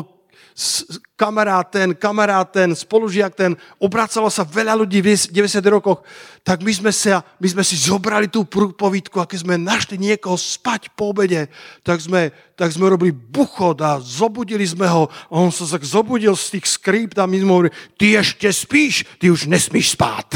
kamarát 1.14 1.70
ten, 1.70 1.94
kamarát 1.94 2.50
ten, 2.50 2.74
spolužiak 2.74 3.30
ten, 3.30 3.54
obracalo 3.78 4.26
sa 4.26 4.42
veľa 4.42 4.74
ľudí 4.74 4.98
v 4.98 5.14
90 5.30 5.62
rokoch, 5.70 6.02
tak 6.42 6.66
my 6.66 6.72
sme, 6.74 6.90
sa, 6.90 7.22
my 7.38 7.46
sme 7.46 7.62
si 7.62 7.78
zobrali 7.78 8.26
tú 8.26 8.42
povítku 8.74 9.22
a 9.22 9.28
keď 9.30 9.46
sme 9.46 9.54
našli 9.54 9.94
niekoho 10.02 10.34
spať 10.34 10.90
po 10.98 11.14
obede, 11.14 11.46
tak 11.86 12.02
sme, 12.02 12.34
tak 12.58 12.74
sme 12.74 12.90
robili 12.90 13.14
buchod 13.14 13.78
a 13.78 14.02
zobudili 14.02 14.66
sme 14.66 14.90
ho 14.90 15.06
a 15.06 15.34
on 15.38 15.54
sa 15.54 15.62
tak 15.62 15.86
zobudil 15.86 16.34
z 16.34 16.58
tých 16.58 16.66
skrípt 16.74 17.14
a 17.22 17.30
my 17.30 17.38
sme 17.38 17.50
hovorili, 17.54 17.74
ty 17.94 18.18
ešte 18.18 18.50
spíš, 18.50 19.06
ty 19.22 19.30
už 19.30 19.46
nesmíš 19.46 19.94
spát. 19.94 20.34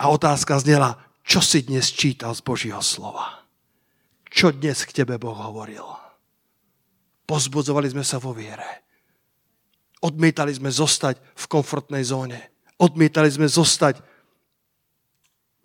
A 0.00 0.08
otázka 0.08 0.56
znela, 0.64 0.96
čo 1.28 1.44
si 1.44 1.60
dnes 1.60 1.92
čítal 1.92 2.32
z 2.32 2.40
Božího 2.40 2.80
slova? 2.80 3.44
Čo 4.32 4.54
dnes 4.54 4.86
k 4.88 5.04
tebe 5.04 5.20
Boh 5.20 5.36
hovoril? 5.36 5.97
Pozbudzovali 7.28 7.92
sme 7.92 8.00
sa 8.00 8.16
vo 8.16 8.32
viere. 8.32 8.88
Odmietali 10.00 10.48
sme 10.56 10.72
zostať 10.72 11.20
v 11.20 11.44
komfortnej 11.44 12.00
zóne. 12.00 12.40
Odmietali 12.80 13.28
sme 13.28 13.44
zostať 13.44 14.00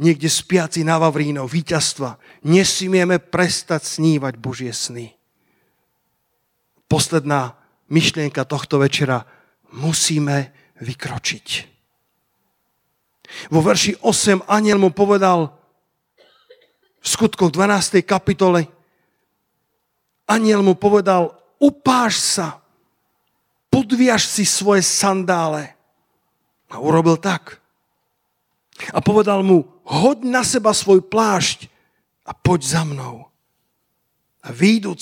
niekde 0.03 0.27
spiaci 0.27 0.83
na 0.83 0.99
Vavrínov, 0.99 1.47
víťazstva. 1.47 2.19
Nesmieme 2.43 3.23
prestať 3.23 3.87
snívať 3.87 4.35
Božie 4.35 4.75
sny. 4.75 5.15
Posledná 6.91 7.55
myšlienka 7.87 8.43
tohto 8.43 8.83
večera. 8.83 9.23
Musíme 9.71 10.51
vykročiť. 10.83 11.47
Vo 13.55 13.63
verši 13.63 14.03
8 14.03 14.51
aniel 14.51 14.77
mu 14.77 14.91
povedal 14.91 15.55
v 16.99 17.07
skutkoch 17.07 17.55
12. 17.55 18.03
kapitole 18.03 18.67
aniel 20.27 20.59
mu 20.59 20.75
povedal 20.75 21.42
upáš 21.59 22.19
sa, 22.19 22.61
podviaž 23.73 24.25
si 24.25 24.45
svoje 24.45 24.85
sandále. 24.85 25.73
A 26.69 26.81
urobil 26.81 27.17
tak. 27.17 27.61
A 28.93 29.01
povedal 29.01 29.45
mu, 29.45 29.65
hoď 29.85 30.25
na 30.25 30.41
seba 30.41 30.73
svoj 30.73 31.05
plášť 31.05 31.69
a 32.25 32.33
poď 32.33 32.61
za 32.65 32.83
mnou. 32.85 33.29
A 34.43 34.49
výduc 34.49 35.01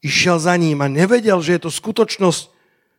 išiel 0.00 0.38
za 0.38 0.56
ním 0.56 0.80
a 0.82 0.88
nevedel, 0.88 1.38
že 1.42 1.58
je 1.58 1.64
to 1.66 1.70
skutočnosť, 1.70 2.42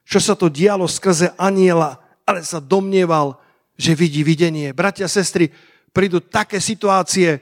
čo 0.08 0.20
sa 0.24 0.34
to 0.36 0.48
dialo 0.48 0.88
skrze 0.88 1.36
aniela, 1.36 2.00
ale 2.24 2.44
sa 2.44 2.64
domnieval, 2.64 3.40
že 3.76 3.96
vidí 3.96 4.24
videnie. 4.24 4.72
Bratia 4.72 5.08
sestry, 5.08 5.52
prídu 5.92 6.20
také 6.24 6.62
situácie 6.64 7.40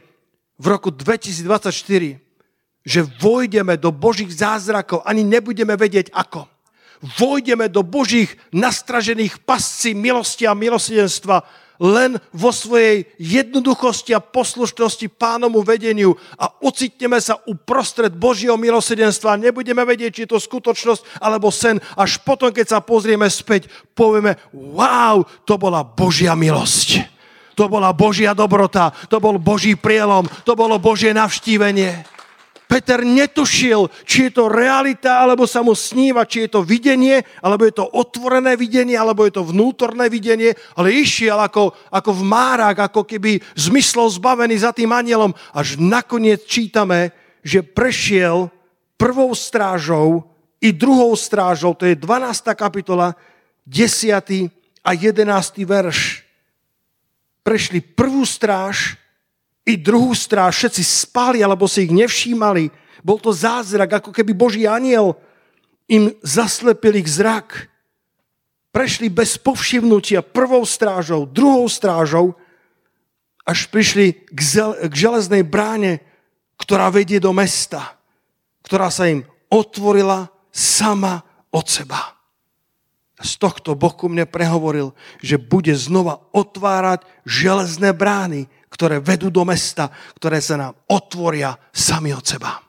v 0.56 0.66
roku 0.66 0.90
2024, 0.90 2.25
že 2.86 3.02
vojdeme 3.18 3.76
do 3.82 3.90
Božích 3.90 4.30
zázrakov, 4.30 5.02
ani 5.02 5.26
nebudeme 5.26 5.74
vedieť 5.74 6.14
ako. 6.14 6.46
Vojdeme 7.18 7.68
do 7.68 7.82
Božích 7.84 8.38
nastražených 8.54 9.42
pascí 9.44 9.98
milosti 9.98 10.48
a 10.48 10.54
milosedenstva, 10.56 11.44
len 11.76 12.16
vo 12.32 12.56
svojej 12.56 13.04
jednoduchosti 13.20 14.16
a 14.16 14.24
poslušnosti 14.24 15.12
pánomu 15.12 15.60
vedeniu 15.60 16.16
a 16.40 16.48
ocitneme 16.64 17.20
sa 17.20 17.36
uprostred 17.44 18.16
Božieho 18.16 18.56
milosedenstva. 18.56 19.36
Nebudeme 19.36 19.84
vedieť, 19.84 20.12
či 20.16 20.22
je 20.24 20.32
to 20.32 20.40
skutočnosť 20.40 21.20
alebo 21.20 21.52
sen. 21.52 21.84
Až 22.00 22.24
potom, 22.24 22.56
keď 22.56 22.78
sa 22.78 22.80
pozrieme 22.80 23.28
späť, 23.28 23.68
povieme, 23.92 24.40
wow, 24.56 25.28
to 25.44 25.60
bola 25.60 25.84
Božia 25.84 26.32
milosť. 26.32 27.12
To 27.56 27.72
bola 27.72 27.96
Božia 27.96 28.36
dobrota, 28.36 28.92
to 29.08 29.20
bol 29.20 29.40
Boží 29.40 29.80
prielom, 29.80 30.28
to 30.44 30.60
bolo 30.60 30.76
Božie 30.76 31.16
navštívenie. 31.16 32.15
Peter 32.66 33.06
netušil, 33.06 33.88
či 34.04 34.30
je 34.30 34.42
to 34.42 34.50
realita, 34.50 35.22
alebo 35.22 35.46
sa 35.46 35.62
mu 35.62 35.78
sníva, 35.78 36.26
či 36.26 36.46
je 36.46 36.58
to 36.58 36.62
videnie, 36.66 37.22
alebo 37.46 37.66
je 37.70 37.78
to 37.78 37.86
otvorené 37.86 38.58
videnie, 38.58 38.98
alebo 38.98 39.22
je 39.26 39.38
to 39.38 39.46
vnútorné 39.46 40.10
videnie, 40.10 40.58
ale 40.74 40.98
išiel 40.98 41.38
ako, 41.38 41.78
ako 41.94 42.12
v 42.12 42.24
márach, 42.26 42.78
ako 42.78 43.06
keby 43.06 43.38
zmyslov 43.54 44.18
zbavený 44.18 44.66
za 44.66 44.74
tým 44.74 44.90
anielom. 44.90 45.34
Až 45.54 45.78
nakoniec 45.78 46.50
čítame, 46.50 47.14
že 47.46 47.62
prešiel 47.62 48.50
prvou 48.98 49.30
strážou 49.38 50.26
i 50.58 50.74
druhou 50.74 51.14
strážou, 51.14 51.78
to 51.78 51.86
je 51.86 51.94
12. 51.94 52.50
kapitola, 52.58 53.14
10. 53.70 54.50
a 54.82 54.90
11. 54.94 55.62
verš. 55.62 56.26
Prešli 57.46 57.86
prvú 57.86 58.26
stráž, 58.26 58.98
i 59.66 59.74
druhú 59.76 60.14
stráž, 60.14 60.62
všetci 60.62 60.84
spali 60.86 61.42
alebo 61.42 61.66
si 61.66 61.90
ich 61.90 61.94
nevšímali. 61.94 62.70
Bol 63.02 63.18
to 63.18 63.34
zázrak, 63.34 64.02
ako 64.02 64.14
keby 64.14 64.32
Boží 64.38 64.70
aniel 64.70 65.18
im 65.90 66.14
zaslepil 66.22 67.02
ich 67.02 67.10
zrak. 67.10 67.70
Prešli 68.70 69.10
bez 69.10 69.42
povšimnutia 69.42 70.22
prvou 70.22 70.62
strážou, 70.66 71.26
druhou 71.26 71.66
strážou, 71.66 72.38
až 73.46 73.70
prišli 73.70 74.26
k, 74.34 74.40
zel- 74.42 74.78
k 74.90 74.94
železnej 74.94 75.46
bráne, 75.46 76.02
ktorá 76.58 76.90
vedie 76.90 77.22
do 77.22 77.30
mesta, 77.30 77.98
ktorá 78.66 78.90
sa 78.90 79.06
im 79.06 79.22
otvorila 79.54 80.34
sama 80.50 81.22
od 81.54 81.66
seba. 81.70 82.18
Z 83.16 83.40
tohto 83.40 83.80
boku 83.80 84.12
mne 84.12 84.28
prehovoril, 84.28 84.92
že 85.24 85.40
bude 85.40 85.72
znova 85.78 86.20
otvárať 86.36 87.08
železné 87.24 87.96
brány, 87.96 88.52
ktoré 88.76 89.00
vedú 89.00 89.32
do 89.32 89.48
mesta, 89.48 89.88
ktoré 90.20 90.44
sa 90.44 90.60
nám 90.60 90.76
otvoria 90.92 91.56
sami 91.72 92.12
od 92.12 92.28
seba. 92.28 92.60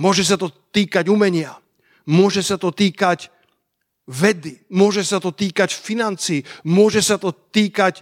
Môže 0.00 0.24
sa 0.24 0.40
to 0.40 0.48
týkať 0.48 1.12
umenia, 1.12 1.60
môže 2.08 2.40
sa 2.40 2.56
to 2.56 2.72
týkať 2.72 3.28
vedy, 4.08 4.64
môže 4.72 5.04
sa 5.04 5.20
to 5.20 5.28
týkať 5.28 5.76
financí, 5.76 6.40
môže 6.64 7.04
sa 7.04 7.20
to 7.20 7.28
týkať 7.28 8.00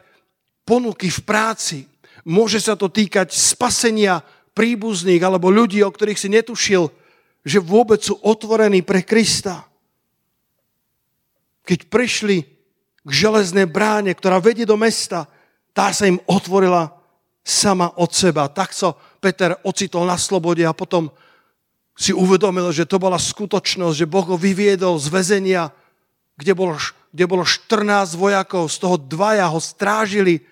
ponuky 0.62 1.10
v 1.10 1.20
práci, 1.26 1.78
môže 2.22 2.62
sa 2.62 2.78
to 2.78 2.86
týkať 2.86 3.34
spasenia 3.34 4.22
príbuzných 4.54 5.18
alebo 5.20 5.50
ľudí, 5.50 5.82
o 5.82 5.90
ktorých 5.90 6.20
si 6.20 6.28
netušil, 6.30 6.86
že 7.42 7.58
vôbec 7.58 7.98
sú 7.98 8.14
otvorení 8.22 8.86
pre 8.86 9.02
Krista. 9.02 9.66
Keď 11.66 11.90
prišli 11.90 12.55
k 13.06 13.10
železnej 13.14 13.70
bráne, 13.70 14.10
ktorá 14.10 14.42
vedie 14.42 14.66
do 14.66 14.74
mesta, 14.74 15.30
tá 15.70 15.94
sa 15.94 16.10
im 16.10 16.18
otvorila 16.26 16.90
sama 17.46 17.94
od 17.94 18.10
seba. 18.10 18.50
Tak 18.50 18.74
sa 18.74 18.90
Peter 19.22 19.54
ocitol 19.62 20.10
na 20.10 20.18
slobode 20.18 20.66
a 20.66 20.74
potom 20.74 21.14
si 21.94 22.10
uvedomil, 22.10 22.74
že 22.74 22.84
to 22.84 22.98
bola 22.98 23.16
skutočnosť, 23.16 23.94
že 23.94 24.10
Boh 24.10 24.26
ho 24.26 24.34
vyviedol 24.34 24.98
z 24.98 25.06
väzenia, 25.08 25.70
kde 26.34 26.52
bolo, 26.52 26.74
kde 27.14 27.24
bolo 27.24 27.46
14 27.46 28.18
vojakov, 28.18 28.68
z 28.68 28.76
toho 28.82 28.96
dvaja 28.98 29.46
ho 29.48 29.62
strážili 29.62 30.42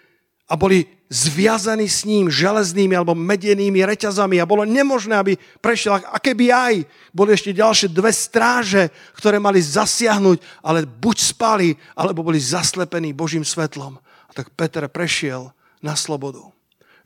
a 0.49 0.55
boli 0.55 0.87
zviazaní 1.15 1.87
s 1.87 2.03
ním 2.03 2.27
železnými 2.27 2.99
alebo 2.99 3.15
medenými 3.15 3.87
reťazami 3.87 4.43
a 4.43 4.51
bolo 4.51 4.67
nemožné, 4.67 5.15
aby 5.15 5.33
prešiel. 5.63 6.03
A 6.03 6.19
keby 6.19 6.51
aj 6.51 6.75
boli 7.15 7.31
ešte 7.31 7.55
ďalšie 7.55 7.95
dve 7.95 8.11
stráže, 8.11 8.91
ktoré 9.15 9.39
mali 9.39 9.63
zasiahnuť, 9.63 10.43
ale 10.67 10.83
buď 10.83 11.17
spali, 11.23 11.79
alebo 11.95 12.27
boli 12.27 12.43
zaslepení 12.43 13.15
Božím 13.15 13.47
svetlom. 13.47 13.95
A 14.03 14.31
tak 14.35 14.51
Peter 14.59 14.83
prešiel 14.91 15.55
na 15.79 15.95
slobodu. 15.95 16.43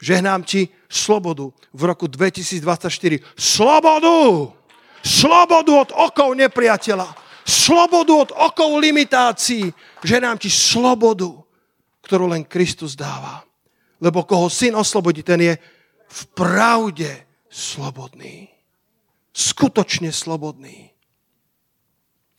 Žehnám 0.00 0.46
ti 0.46 0.72
slobodu 0.88 1.52
v 1.76 1.82
roku 1.84 2.08
2024. 2.08 3.20
Slobodu! 3.36 4.48
Slobodu 5.04 5.72
od 5.84 5.90
okov 5.92 6.32
nepriateľa. 6.32 7.12
Slobodu 7.44 8.12
od 8.14 8.30
okov 8.32 8.80
limitácií. 8.80 9.68
Žehnám 10.00 10.40
ti 10.40 10.48
slobodu, 10.48 11.28
ktorú 12.00 12.30
len 12.30 12.46
Kristus 12.48 12.96
dáva. 12.96 13.47
Lebo 13.98 14.22
koho 14.22 14.46
syn 14.46 14.78
oslobodí, 14.78 15.26
ten 15.26 15.40
je 15.42 15.54
v 16.08 16.20
pravde 16.32 17.10
slobodný. 17.50 18.48
Skutočne 19.34 20.14
slobodný. 20.14 20.90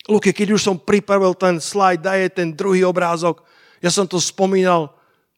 Luky, 0.10 0.34
keď 0.34 0.58
už 0.58 0.62
som 0.64 0.76
pripravil 0.82 1.38
ten 1.38 1.62
slajd, 1.62 2.00
daje 2.02 2.28
ten 2.34 2.50
druhý 2.56 2.82
obrázok, 2.82 3.46
ja 3.80 3.94
som 3.94 4.10
to 4.10 4.18
spomínal 4.18 4.96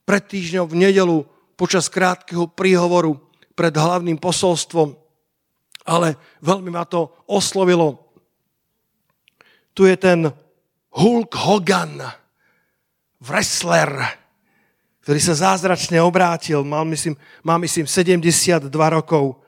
pred 0.08 0.24
týždňom 0.24 0.66
v 0.66 0.80
nedelu 0.80 1.18
počas 1.60 1.92
krátkeho 1.92 2.50
príhovoru 2.50 3.20
pred 3.54 3.76
hlavným 3.76 4.18
posolstvom, 4.18 4.98
ale 5.86 6.16
veľmi 6.42 6.72
ma 6.72 6.88
to 6.88 7.12
oslovilo. 7.28 8.00
Tu 9.76 9.86
je 9.92 9.96
ten 10.00 10.32
Hulk 10.92 11.36
Hogan, 11.36 12.02
wrestler, 13.22 14.21
ktorý 15.02 15.18
sa 15.18 15.34
zázračne 15.34 15.98
obrátil, 15.98 16.62
mal 16.62 16.86
myslím, 16.86 17.18
mal 17.42 17.58
myslím 17.58 17.90
72 17.90 18.70
rokov 18.70 19.42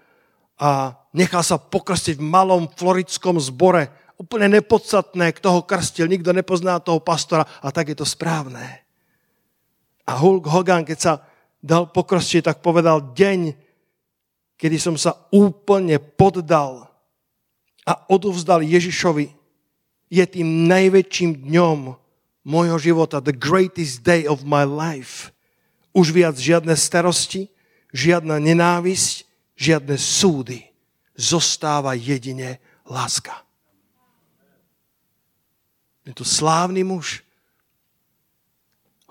a 0.57 0.97
nechal 1.13 1.45
sa 1.45 1.61
pokrstiť 1.61 2.17
v 2.17 2.25
malom 2.25 2.65
florickom 2.73 3.37
zbore. 3.37 3.93
Úplne 4.17 4.61
nepodstatné, 4.61 5.33
kto 5.37 5.47
ho 5.53 5.61
krstil, 5.61 6.09
nikto 6.09 6.33
nepozná 6.33 6.81
toho 6.81 6.97
pastora 7.01 7.45
a 7.61 7.69
tak 7.69 7.93
je 7.93 7.97
to 7.97 8.05
správne. 8.05 8.65
A 10.09 10.11
Hulk 10.17 10.49
Hogan, 10.49 10.83
keď 10.83 10.97
sa 10.99 11.13
dal 11.61 11.87
pokrstiť, 11.87 12.49
tak 12.49 12.57
povedal 12.65 13.13
deň, 13.13 13.53
kedy 14.57 14.77
som 14.81 14.95
sa 14.97 15.15
úplne 15.29 16.01
poddal 16.01 16.89
a 17.85 17.93
odovzdal 18.09 18.65
Ježišovi, 18.65 19.31
je 20.13 20.23
tým 20.29 20.69
najväčším 20.69 21.49
dňom 21.49 21.79
môjho 22.45 22.77
života, 22.77 23.23
the 23.23 23.33
greatest 23.33 24.05
day 24.05 24.25
of 24.25 24.45
my 24.45 24.61
life. 24.65 25.33
Už 25.93 26.09
viac 26.09 26.35
žiadne 26.35 26.73
starosti, 26.73 27.53
žiadna 27.93 28.41
nenávisť, 28.41 29.29
žiadne 29.53 29.95
súdy. 29.95 30.65
Zostáva 31.13 31.93
jedine 31.93 32.57
láska. 32.89 33.45
Je 36.03 36.11
to 36.11 36.25
slávny 36.25 36.83
muž, 36.83 37.23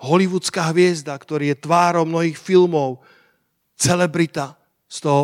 hollywoodská 0.03 0.69
hviezda, 0.75 1.15
ktorý 1.15 1.55
je 1.55 1.63
tvárom 1.63 2.05
mnohých 2.05 2.35
filmov, 2.35 2.99
celebrita 3.79 4.59
z 4.91 5.07
toho 5.07 5.21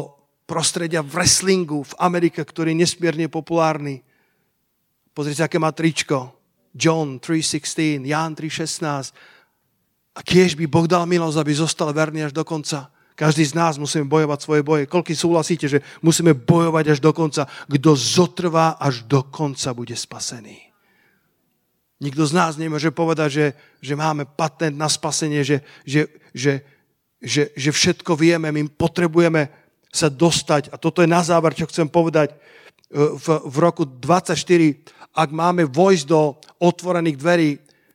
prostredia 0.49 1.05
v 1.05 1.13
wrestlingu 1.13 1.85
v 1.85 1.93
Amerike, 2.01 2.41
ktorý 2.41 2.73
je 2.73 2.81
nesmierne 2.81 3.27
populárny. 3.29 4.01
Pozrite, 5.13 5.45
aké 5.45 5.61
má 5.61 5.69
tričko. 5.75 6.33
John 6.73 7.21
3.16, 7.21 8.07
Jan 8.07 8.33
3.16. 8.33 9.13
A 10.19 10.21
kiež 10.21 10.59
by 10.59 10.67
Boh 10.67 10.83
dal 10.83 11.07
milosť, 11.07 11.39
aby 11.39 11.53
zostal 11.55 11.95
verný 11.95 12.27
až 12.27 12.35
do 12.35 12.43
konca. 12.43 12.91
Každý 13.15 13.47
z 13.47 13.55
nás 13.55 13.79
musíme 13.79 14.03
bojovať 14.03 14.39
svoje 14.43 14.61
boje. 14.63 14.83
Koľko 14.87 15.15
súhlasíte, 15.15 15.71
že 15.71 15.79
musíme 16.03 16.35
bojovať 16.35 16.95
až 16.95 16.99
do 16.99 17.15
konca? 17.15 17.47
Kto 17.47 17.95
zotrvá 17.95 18.75
až 18.75 19.07
do 19.07 19.23
konca, 19.27 19.71
bude 19.71 19.95
spasený. 19.95 20.59
Nikto 21.99 22.23
z 22.23 22.31
nás 22.35 22.55
nemôže 22.55 22.91
povedať, 22.95 23.29
že, 23.31 23.47
že 23.83 23.93
máme 23.95 24.23
patent 24.23 24.75
na 24.75 24.87
spasenie, 24.87 25.43
že, 25.43 25.63
že, 25.83 26.07
že, 26.31 26.63
že, 27.19 27.51
že 27.55 27.69
všetko 27.75 28.15
vieme, 28.15 28.51
my 28.55 28.71
potrebujeme 28.71 29.51
sa 29.91 30.07
dostať. 30.07 30.71
A 30.71 30.79
toto 30.79 31.03
je 31.03 31.11
na 31.11 31.19
záver, 31.19 31.51
čo 31.55 31.67
chcem 31.67 31.91
povedať. 31.91 32.35
V, 32.91 33.27
v 33.43 33.55
roku 33.59 33.83
24, 33.83 34.31
ak 35.11 35.29
máme 35.31 35.67
vojsť 35.67 36.05
do 36.07 36.39
otvorených 36.59 37.19
dverí, 37.19 37.49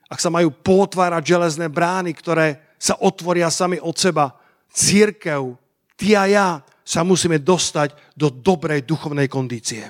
ak 0.05 0.19
sa 0.21 0.29
majú 0.29 0.53
potvárať 0.53 1.23
železné 1.25 1.67
brány, 1.69 2.13
ktoré 2.13 2.75
sa 2.77 2.99
otvoria 3.01 3.49
sami 3.49 3.81
od 3.81 3.97
seba, 3.97 4.37
církev, 4.69 5.57
ty 5.97 6.13
a 6.13 6.29
ja 6.29 6.47
sa 6.85 7.01
musíme 7.01 7.41
dostať 7.41 8.13
do 8.13 8.29
dobrej 8.29 8.85
duchovnej 8.85 9.25
kondície. 9.25 9.89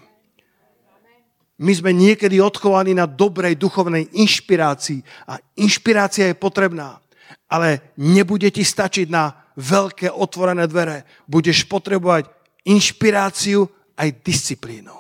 My 1.56 1.72
sme 1.72 1.96
niekedy 1.96 2.40
odchovaní 2.44 2.92
na 2.92 3.08
dobrej 3.08 3.56
duchovnej 3.56 4.12
inšpirácii 4.12 5.00
a 5.28 5.40
inšpirácia 5.56 6.32
je 6.32 6.36
potrebná, 6.36 7.00
ale 7.48 7.96
nebude 7.96 8.52
ti 8.52 8.64
stačiť 8.64 9.08
na 9.08 9.32
veľké 9.56 10.12
otvorené 10.12 10.68
dvere. 10.68 11.08
Budeš 11.28 11.64
potrebovať 11.68 12.28
inšpiráciu 12.68 13.64
aj 13.96 14.20
disciplínu. 14.20 14.92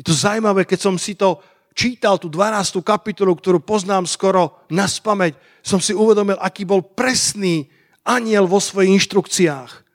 Je 0.00 0.02
to 0.06 0.14
zaujímavé, 0.16 0.64
keď 0.64 0.80
som 0.80 0.94
si 0.96 1.12
to 1.18 1.42
čítal, 1.78 2.18
tú 2.18 2.26
12. 2.26 2.82
kapitolu, 2.82 3.38
ktorú 3.38 3.62
poznám 3.62 4.10
skoro 4.10 4.66
na 4.66 4.90
spameť, 4.90 5.38
som 5.62 5.78
si 5.78 5.94
uvedomil, 5.94 6.34
aký 6.42 6.66
bol 6.66 6.82
presný 6.82 7.70
aniel 8.02 8.50
vo 8.50 8.58
svojich 8.58 8.98
inštrukciách. 8.98 9.86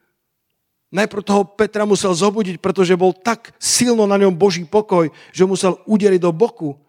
Najprv 0.95 1.27
toho 1.27 1.43
Petra 1.43 1.83
musel 1.83 2.15
zobudiť, 2.15 2.63
pretože 2.63 2.95
bol 2.95 3.11
tak 3.11 3.51
silno 3.59 4.07
na 4.07 4.15
ňom 4.15 4.31
Boží 4.31 4.63
pokoj, 4.63 5.11
že 5.35 5.43
musel 5.43 5.75
udeliť 5.83 6.21
do 6.23 6.31
boku. 6.31 6.79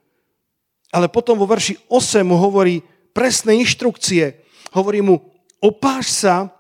Ale 0.95 1.11
potom 1.11 1.35
vo 1.35 1.49
verši 1.51 1.91
8 1.91 2.23
mu 2.23 2.39
hovorí 2.39 2.85
presné 3.11 3.59
inštrukcie. 3.59 4.47
Hovorí 4.71 5.03
mu, 5.03 5.19
opáš 5.59 6.23
sa 6.23 6.55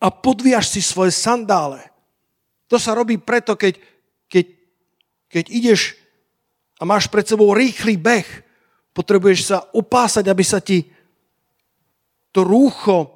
a 0.00 0.08
podviaž 0.08 0.70
si 0.70 0.80
svoje 0.80 1.12
sandále. 1.12 1.82
To 2.70 2.78
sa 2.78 2.94
robí 2.94 3.18
preto, 3.18 3.58
keď, 3.58 3.76
keď 4.30 4.56
keď 5.26 5.44
ideš 5.50 5.98
a 6.76 6.82
máš 6.84 7.08
pred 7.08 7.24
sebou 7.24 7.52
rýchly 7.56 7.96
beh, 7.96 8.28
potrebuješ 8.92 9.40
sa 9.52 9.58
opásať, 9.72 10.28
aby 10.28 10.44
sa 10.44 10.60
ti 10.60 10.88
to 12.32 12.44
rúcho 12.44 13.12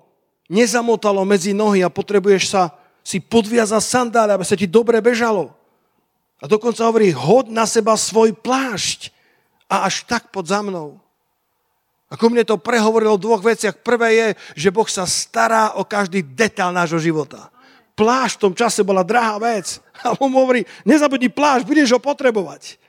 nezamotalo 0.48 1.22
medzi 1.28 1.52
nohy 1.52 1.84
a 1.84 1.92
potrebuješ 1.92 2.44
sa 2.50 2.72
si 3.00 3.20
podviazať 3.20 3.80
sandále, 3.80 4.32
aby 4.36 4.44
sa 4.44 4.56
ti 4.56 4.68
dobre 4.68 5.00
bežalo. 5.00 5.52
A 6.40 6.48
dokonca 6.48 6.88
hovorí, 6.88 7.12
hod 7.12 7.52
na 7.52 7.68
seba 7.68 7.96
svoj 7.96 8.32
plášť 8.32 9.12
a 9.68 9.84
až 9.84 10.08
tak 10.08 10.32
pod 10.32 10.48
za 10.48 10.64
mnou. 10.64 10.96
Ako 12.10 12.32
mne 12.32 12.42
to 12.42 12.58
prehovorilo 12.58 13.14
o 13.14 13.22
dvoch 13.22 13.44
veciach. 13.44 13.86
Prvé 13.86 14.08
je, 14.16 14.28
že 14.66 14.74
Boh 14.74 14.88
sa 14.88 15.06
stará 15.06 15.78
o 15.78 15.86
každý 15.86 16.24
detail 16.24 16.74
nášho 16.74 16.98
života 16.98 17.52
plášť 18.00 18.34
v 18.40 18.42
tom 18.48 18.54
čase 18.56 18.80
bola 18.80 19.04
drahá 19.04 19.36
vec. 19.36 19.76
A 20.08 20.16
on 20.16 20.32
hovorí, 20.32 20.64
nezabudni 20.88 21.28
plášť, 21.28 21.68
budeš 21.68 21.92
ho 21.92 22.00
potrebovať. 22.00 22.80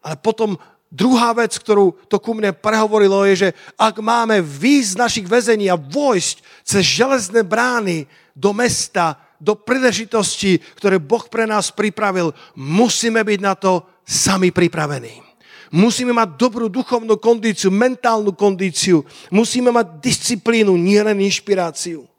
Ale 0.00 0.16
potom 0.16 0.56
druhá 0.90 1.30
vec, 1.36 1.54
ktorú 1.54 1.94
to 2.10 2.18
ku 2.18 2.34
mne 2.34 2.50
prehovorilo, 2.56 3.22
je, 3.30 3.48
že 3.48 3.48
ak 3.78 4.02
máme 4.02 4.42
výjsť 4.42 4.90
z 4.96 5.00
našich 5.00 5.26
väzení 5.30 5.70
a 5.70 5.78
vojsť 5.78 6.66
cez 6.66 6.82
železné 6.82 7.46
brány 7.46 8.08
do 8.34 8.50
mesta, 8.50 9.16
do 9.40 9.56
príležitosti, 9.56 10.60
ktoré 10.76 11.00
Boh 11.00 11.24
pre 11.30 11.48
nás 11.48 11.72
pripravil, 11.72 12.36
musíme 12.58 13.24
byť 13.24 13.40
na 13.40 13.54
to 13.56 13.86
sami 14.04 14.52
pripravení. 14.52 15.30
Musíme 15.70 16.10
mať 16.10 16.34
dobrú 16.34 16.66
duchovnú 16.66 17.14
kondíciu, 17.14 17.70
mentálnu 17.70 18.34
kondíciu. 18.34 19.06
Musíme 19.30 19.70
mať 19.70 20.02
disciplínu, 20.02 20.74
nielen 20.74 21.22
inšpiráciu. 21.22 22.10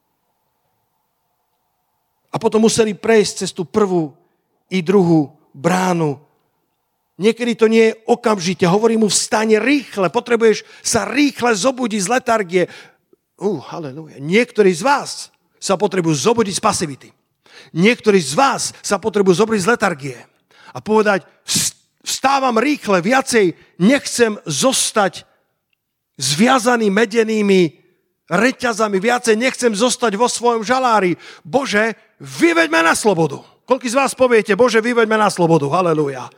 A 2.31 2.39
potom 2.39 2.63
museli 2.63 2.95
prejsť 2.95 3.43
cez 3.43 3.51
tú 3.51 3.67
prvú 3.67 4.15
i 4.71 4.79
druhú 4.79 5.35
bránu. 5.51 6.15
Niekedy 7.21 7.53
to 7.53 7.69
nie 7.69 7.93
je 7.93 7.97
okamžite. 8.10 8.65
Hovorí 8.65 8.97
mu, 8.97 9.05
vstane 9.05 9.62
rýchle, 9.62 10.10
potrebuješ 10.10 10.65
sa 10.81 11.05
rýchle 11.05 11.53
zobudiť 11.53 12.01
z 12.01 12.10
letargie. 12.10 12.63
Uh, 13.38 13.62
haleluja. 13.62 14.17
Niektorí 14.17 14.73
z 14.73 14.81
vás 14.81 15.29
sa 15.62 15.77
potrebujú 15.77 16.17
zobudiť 16.17 16.57
z 16.57 16.65
pasivity. 16.65 17.10
Niektorí 17.77 18.17
z 18.17 18.34
vás 18.34 18.73
sa 18.81 18.97
potrebujú 18.97 19.38
zobudiť 19.38 19.62
z 19.62 19.69
letargie. 19.69 20.17
A 20.73 20.81
povedať, 20.81 21.29
vstávam 22.01 22.57
rýchle, 22.57 23.05
viacej 23.05 23.53
nechcem 23.77 24.41
zostať 24.49 25.29
zviazaný 26.17 26.89
medenými 26.89 27.77
reťazami, 28.31 28.97
viacej 28.97 29.36
nechcem 29.38 29.73
zostať 29.77 30.17
vo 30.17 30.25
svojom 30.25 30.65
žalári. 30.65 31.19
Bože, 31.45 31.93
vyveďme 32.17 32.81
na 32.81 32.97
slobodu. 32.97 33.45
Koľko 33.69 33.88
z 33.88 33.95
vás 33.95 34.17
poviete, 34.17 34.57
Bože, 34.57 34.81
vyveďme 34.81 35.21
na 35.21 35.29
slobodu. 35.29 35.69
Halelúja. 35.69 36.31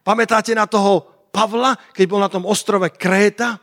Pamätáte 0.00 0.56
na 0.56 0.64
toho 0.64 1.04
Pavla, 1.30 1.78
keď 1.94 2.04
bol 2.10 2.20
na 2.20 2.32
tom 2.32 2.48
ostrove 2.48 2.88
Kréta? 2.96 3.60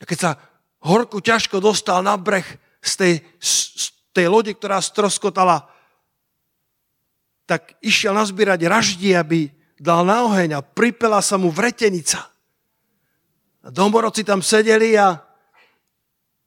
A 0.00 0.04
keď 0.06 0.18
sa 0.18 0.30
horku 0.84 1.20
ťažko 1.20 1.58
dostal 1.60 2.04
na 2.04 2.14
breh 2.16 2.46
z 2.84 2.92
tej, 2.96 3.12
z 3.40 3.92
tej 4.12 4.26
lode, 4.28 4.52
ktorá 4.52 4.78
stroskotala, 4.78 5.66
tak 7.44 7.76
išiel 7.84 8.16
nazbierať 8.16 8.60
raždi, 8.68 9.12
aby 9.12 9.52
dal 9.76 10.04
na 10.04 10.24
oheň 10.24 10.56
a 10.56 10.64
pripela 10.64 11.20
sa 11.20 11.36
mu 11.36 11.52
vretenica. 11.52 12.24
A 13.64 13.68
domorodci 13.72 14.24
tam 14.24 14.44
sedeli 14.44 14.96
a 14.96 15.20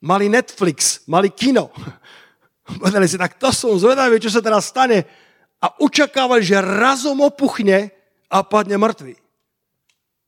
mali 0.02 0.30
Netflix, 0.30 1.06
mali 1.10 1.34
kino. 1.34 1.74
Povedali 2.82 3.10
si, 3.10 3.18
tak 3.18 3.38
to 3.42 3.50
som 3.54 3.78
zvedavý, 3.78 4.22
čo 4.22 4.30
sa 4.30 4.42
teraz 4.42 4.70
stane. 4.70 5.06
A 5.58 5.74
očakávali, 5.82 6.46
že 6.46 6.62
razom 6.62 7.26
opuchne 7.26 7.97
a 8.28 8.44
padne 8.44 8.76
mŕtvy. 8.76 9.16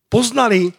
Poznali 0.09 0.73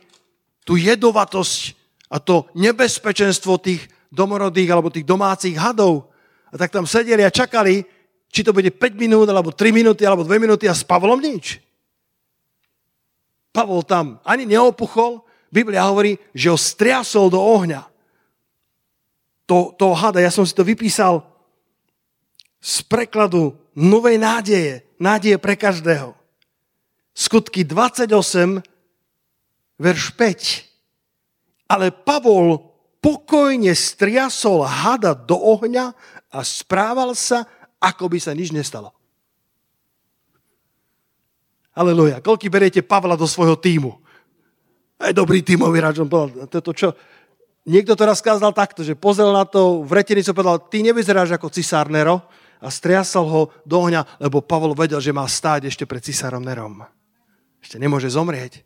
tú 0.64 0.74
jedovatosť 0.74 1.76
a 2.10 2.18
to 2.18 2.50
nebezpečenstvo 2.58 3.60
tých 3.62 3.86
domorodých 4.10 4.68
alebo 4.70 4.90
tých 4.90 5.06
domácich 5.06 5.54
hadov. 5.54 6.10
A 6.50 6.58
tak 6.58 6.74
tam 6.74 6.84
sedeli 6.84 7.22
a 7.22 7.30
čakali, 7.30 7.86
či 8.30 8.42
to 8.42 8.50
bude 8.50 8.70
5 8.74 8.98
minút, 8.98 9.30
alebo 9.30 9.54
3 9.54 9.70
minúty, 9.70 10.02
alebo 10.02 10.26
2 10.26 10.42
minúty 10.42 10.66
a 10.66 10.74
s 10.74 10.82
Pavlom 10.82 11.22
nič. 11.22 11.62
Pavol 13.50 13.82
tam 13.82 14.18
ani 14.22 14.46
neopuchol, 14.46 15.22
Biblia 15.50 15.86
hovorí, 15.90 16.18
že 16.30 16.50
ho 16.50 16.58
striasol 16.58 17.26
do 17.30 17.42
ohňa. 17.42 17.82
To, 19.50 19.74
to 19.74 19.90
hada, 19.90 20.22
ja 20.22 20.30
som 20.30 20.46
si 20.46 20.54
to 20.54 20.62
vypísal 20.62 21.26
z 22.62 22.86
prekladu 22.86 23.58
Novej 23.74 24.18
nádeje, 24.18 24.86
nádeje 25.02 25.38
pre 25.42 25.58
každého. 25.58 26.19
Skutky 27.20 27.68
28, 27.68 28.64
verš 29.76 30.04
5. 30.16 31.68
Ale 31.68 31.92
Pavol 31.92 32.72
pokojne 33.04 33.76
striasol 33.76 34.64
hada 34.64 35.12
do 35.12 35.36
ohňa 35.36 35.92
a 36.32 36.38
správal 36.40 37.12
sa, 37.12 37.44
ako 37.76 38.08
by 38.08 38.18
sa 38.24 38.32
nič 38.32 38.56
nestalo. 38.56 38.96
Aleluja. 41.76 42.24
Koľko 42.24 42.48
beriete 42.48 42.80
Pavla 42.80 43.20
do 43.20 43.28
svojho 43.28 43.60
týmu? 43.60 44.00
aj 45.00 45.16
dobrý 45.16 45.40
tímový 45.40 45.80
hráč. 45.80 45.96
On 45.98 46.08
povedal, 46.08 46.44
toto 46.46 46.76
čo? 46.76 46.92
Niekto 47.64 47.96
to 47.96 48.04
raz 48.04 48.20
kázal 48.20 48.52
takto, 48.52 48.84
že 48.84 48.96
pozrel 48.96 49.32
na 49.32 49.48
to, 49.48 49.84
v 49.84 49.92
retenicu 49.96 50.32
povedal, 50.36 50.60
ty 50.68 50.84
nevyzeráš 50.84 51.36
ako 51.36 51.52
cisár 51.52 51.88
Nero 51.88 52.24
a 52.60 52.68
striasal 52.68 53.24
ho 53.24 53.42
do 53.64 53.76
ohňa, 53.80 54.20
lebo 54.20 54.44
Pavol 54.44 54.76
vedel, 54.76 55.00
že 55.00 55.12
má 55.12 55.24
stáť 55.24 55.68
ešte 55.68 55.84
pred 55.88 56.04
cisárom 56.04 56.44
Nerom. 56.44 56.84
Ešte 57.60 57.76
nemôže 57.76 58.08
zomrieť. 58.08 58.64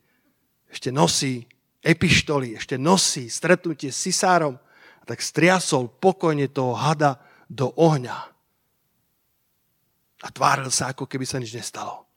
Ešte 0.70 0.90
nosí 0.90 1.46
epištoly, 1.84 2.56
ešte 2.58 2.80
nosí 2.80 3.28
stretnutie 3.28 3.92
s 3.92 4.00
cisárom. 4.08 4.58
Tak 5.04 5.20
striasol 5.20 5.92
pokojne 6.00 6.48
toho 6.48 6.72
hada 6.72 7.20
do 7.50 7.68
ohňa. 7.76 8.18
A 10.24 10.28
tváril 10.32 10.72
sa, 10.72 10.88
ako 10.90 11.04
keby 11.04 11.28
sa 11.28 11.36
nič 11.36 11.52
nestalo. 11.52 12.08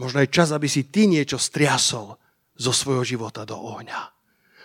Možno 0.00 0.24
je 0.24 0.32
čas, 0.32 0.48
aby 0.56 0.64
si 0.64 0.88
ty 0.88 1.04
niečo 1.04 1.36
striasol 1.36 2.16
zo 2.56 2.72
svojho 2.72 3.04
života 3.04 3.44
do 3.44 3.60
ohňa. 3.60 4.08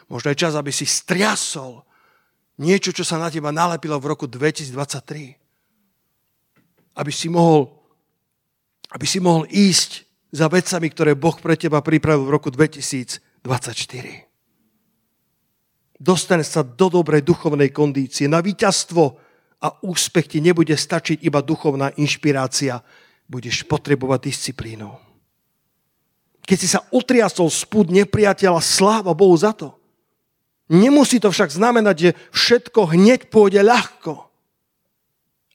Možno 0.08 0.32
je 0.32 0.40
čas, 0.40 0.56
aby 0.56 0.72
si 0.72 0.88
striasol 0.88 1.84
niečo, 2.56 2.96
čo 2.96 3.04
sa 3.04 3.20
na 3.20 3.28
teba 3.28 3.52
nalepilo 3.52 4.00
v 4.00 4.16
roku 4.16 4.32
2023. 4.32 5.36
Aby 6.96 7.12
si 7.12 7.28
mohol, 7.28 7.68
aby 8.96 9.04
si 9.04 9.20
mohol 9.20 9.44
ísť 9.52 10.05
za 10.32 10.48
vecami, 10.50 10.88
ktoré 10.90 11.14
Boh 11.14 11.36
pre 11.38 11.58
teba 11.58 11.82
pripravil 11.82 12.26
v 12.26 12.34
roku 12.34 12.50
2024. 12.50 13.46
Dostane 15.96 16.44
sa 16.44 16.62
do 16.62 16.88
dobrej 16.92 17.24
duchovnej 17.24 17.72
kondície. 17.72 18.28
Na 18.28 18.44
víťazstvo 18.44 19.04
a 19.64 19.68
úspech 19.82 20.38
ti 20.38 20.40
nebude 20.44 20.76
stačiť 20.76 21.24
iba 21.24 21.40
duchovná 21.40 21.96
inšpirácia. 21.96 22.84
Budeš 23.26 23.66
potrebovať 23.66 24.20
disciplínu 24.30 25.06
keď 26.46 26.58
si 26.62 26.70
sa 26.70 26.86
otriasol 26.94 27.50
spúd 27.50 27.90
nepriateľa, 27.90 28.62
sláva 28.62 29.18
Bohu 29.18 29.34
za 29.34 29.52
to. 29.52 29.74
Nemusí 30.70 31.18
to 31.18 31.34
však 31.34 31.50
znamenať, 31.50 31.96
že 31.98 32.10
všetko 32.34 32.94
hneď 32.94 33.30
pôjde 33.34 33.66
ľahko. 33.66 34.25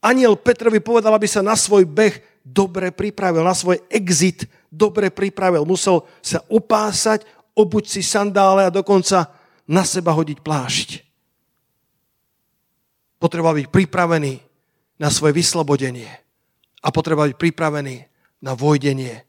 Aniel 0.00 0.40
Petrovi 0.40 0.80
povedal, 0.80 1.12
aby 1.12 1.28
sa 1.28 1.44
na 1.44 1.52
svoj 1.52 1.84
beh 1.84 2.40
dobre 2.40 2.88
pripravil, 2.88 3.44
na 3.44 3.52
svoj 3.52 3.84
exit 3.92 4.48
dobre 4.72 5.12
pripravil. 5.12 5.68
Musel 5.68 6.08
sa 6.24 6.40
opásať, 6.48 7.28
obuť 7.52 7.84
si 7.84 8.00
sandále 8.00 8.64
a 8.64 8.72
dokonca 8.72 9.28
na 9.68 9.84
seba 9.84 10.16
hodiť 10.16 10.38
plášť. 10.40 10.88
Potreboval 13.20 13.60
byť 13.60 13.68
pripravený 13.68 14.34
na 14.96 15.12
svoje 15.12 15.36
vyslobodenie 15.36 16.08
a 16.80 16.88
potreboval 16.88 17.36
byť 17.36 17.38
pripravený 17.38 17.96
na 18.40 18.56
vojdenie 18.56 19.20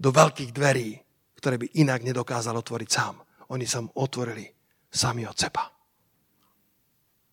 do 0.00 0.08
veľkých 0.08 0.56
dverí, 0.56 0.96
ktoré 1.36 1.60
by 1.60 1.76
inak 1.76 2.00
nedokázal 2.00 2.56
otvoriť 2.56 2.88
sám. 2.88 3.20
Oni 3.52 3.68
sa 3.68 3.84
mu 3.84 3.92
otvorili 4.00 4.48
sami 4.88 5.28
od 5.28 5.36
seba. 5.36 5.68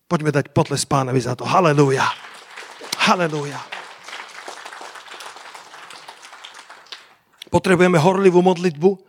Poďme 0.04 0.32
dať 0.32 0.52
potles 0.52 0.84
pánovi 0.84 1.20
za 1.20 1.32
to. 1.32 1.48
Halelúja. 1.48 2.04
Halelúja. 3.08 3.56
Potrebujeme 7.48 7.96
horlivú 7.96 8.44
modlitbu, 8.44 9.00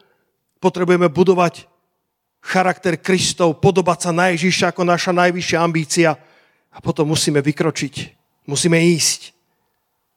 potrebujeme 0.64 1.12
budovať 1.12 1.68
charakter 2.40 2.96
Kristov, 2.96 3.60
podobať 3.60 4.08
sa 4.08 4.12
na 4.16 4.32
Ježiša 4.32 4.72
ako 4.72 4.88
naša 4.88 5.12
najvyššia 5.12 5.60
ambícia 5.60 6.16
a 6.72 6.80
potom 6.80 7.12
musíme 7.12 7.44
vykročiť, 7.44 7.96
musíme 8.48 8.80
ísť. 8.80 9.36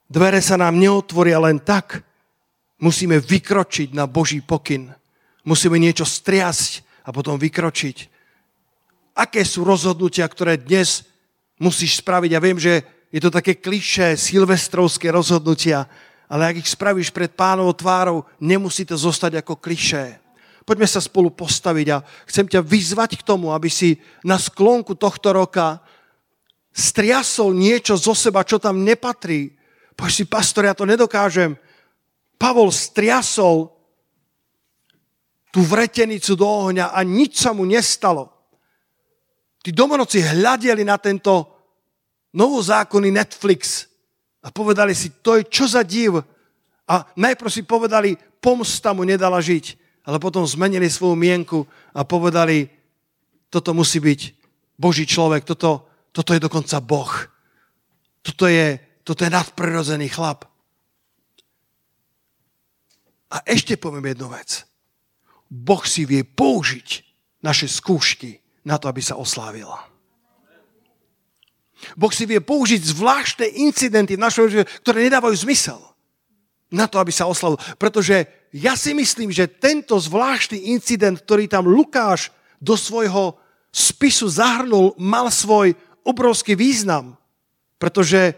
Dvere 0.06 0.38
sa 0.38 0.54
nám 0.54 0.78
neotvoria 0.78 1.42
len 1.42 1.58
tak, 1.58 2.06
musíme 2.78 3.18
vykročiť 3.18 3.98
na 3.98 4.06
Boží 4.06 4.38
pokyn. 4.38 4.94
Musíme 5.42 5.82
niečo 5.82 6.06
striasť 6.06 6.86
a 7.02 7.10
potom 7.10 7.34
vykročiť. 7.34 7.96
Aké 9.18 9.42
sú 9.42 9.66
rozhodnutia, 9.66 10.30
ktoré 10.30 10.54
dnes 10.54 11.02
musíš 11.58 11.98
spraviť? 11.98 12.30
Ja 12.30 12.38
viem, 12.38 12.62
že 12.62 12.86
je 13.12 13.20
to 13.20 13.28
také 13.28 13.60
klišé, 13.60 14.16
silvestrovské 14.16 15.12
rozhodnutia, 15.12 15.84
ale 16.32 16.48
ak 16.48 16.64
ich 16.64 16.72
spravíš 16.72 17.12
pred 17.12 17.28
pánovou 17.28 17.76
tvárou, 17.76 18.24
nemusí 18.40 18.88
to 18.88 18.96
zostať 18.96 19.44
ako 19.44 19.60
klišé. 19.60 20.16
Poďme 20.64 20.88
sa 20.88 21.04
spolu 21.04 21.28
postaviť 21.28 21.86
a 21.92 22.00
chcem 22.24 22.48
ťa 22.48 22.64
vyzvať 22.64 23.20
k 23.20 23.26
tomu, 23.26 23.52
aby 23.52 23.68
si 23.68 24.00
na 24.24 24.40
sklonku 24.40 24.96
tohto 24.96 25.36
roka 25.36 25.84
striasol 26.72 27.52
niečo 27.52 28.00
zo 28.00 28.16
seba, 28.16 28.48
čo 28.48 28.56
tam 28.56 28.80
nepatrí. 28.80 29.52
Poď 29.92 30.08
si, 30.08 30.24
pastor, 30.24 30.64
ja 30.64 30.72
to 30.72 30.88
nedokážem. 30.88 31.52
Pavol 32.40 32.72
striasol 32.72 33.68
tú 35.52 35.60
vretenicu 35.60 36.32
do 36.32 36.48
ohňa 36.48 36.96
a 36.96 37.04
nič 37.04 37.44
sa 37.44 37.52
mu 37.52 37.68
nestalo. 37.68 38.32
Tí 39.60 39.68
domonoci 39.68 40.24
hľadeli 40.24 40.80
na 40.80 40.96
tento 40.96 41.51
novozákonný 42.32 43.12
Netflix 43.12 43.86
a 44.42 44.50
povedali 44.50 44.96
si, 44.96 45.22
to 45.22 45.38
je 45.38 45.46
čo 45.46 45.68
za 45.70 45.86
div. 45.86 46.18
A 46.88 46.94
najprv 47.14 47.50
si 47.52 47.62
povedali, 47.62 48.18
pomsta 48.42 48.90
mu 48.90 49.06
nedala 49.06 49.38
žiť. 49.38 49.78
Ale 50.02 50.18
potom 50.18 50.42
zmenili 50.42 50.90
svoju 50.90 51.14
mienku 51.14 51.62
a 51.94 52.02
povedali, 52.02 52.66
toto 53.46 53.70
musí 53.70 54.02
byť 54.02 54.20
Boží 54.74 55.06
človek, 55.06 55.46
toto, 55.46 55.86
toto 56.10 56.34
je 56.34 56.42
dokonca 56.42 56.82
Boh. 56.82 57.12
Toto 58.24 58.50
je, 58.50 58.82
toto 59.06 59.22
je 59.22 59.30
nadprirodzený 59.30 60.10
chlap. 60.10 60.42
A 63.30 63.46
ešte 63.46 63.78
poviem 63.78 64.12
jednu 64.12 64.26
vec. 64.34 64.66
Boh 65.46 65.84
si 65.86 66.02
vie 66.02 66.26
použiť 66.26 66.88
naše 67.46 67.70
skúšky 67.70 68.42
na 68.66 68.76
to, 68.76 68.90
aby 68.90 68.98
sa 68.98 69.14
oslávila. 69.14 69.91
Boh 71.98 72.10
si 72.14 72.24
vie 72.24 72.38
použiť 72.38 72.80
zvláštne 72.82 73.46
incidenty 73.62 74.14
v 74.14 74.24
našom 74.24 74.46
živote, 74.48 74.70
ktoré 74.82 75.08
nedávajú 75.08 75.34
zmysel 75.42 75.80
na 76.72 76.88
to, 76.88 76.96
aby 76.96 77.12
sa 77.12 77.28
oslavil. 77.28 77.60
Pretože 77.76 78.24
ja 78.52 78.76
si 78.76 78.96
myslím, 78.96 79.32
že 79.32 79.48
tento 79.48 79.96
zvláštny 79.96 80.72
incident, 80.72 81.20
ktorý 81.20 81.48
tam 81.48 81.68
Lukáš 81.68 82.32
do 82.60 82.76
svojho 82.76 83.36
spisu 83.72 84.28
zahrnul, 84.28 84.96
mal 85.00 85.32
svoj 85.32 85.72
obrovský 86.04 86.56
význam. 86.56 87.16
Pretože 87.80 88.36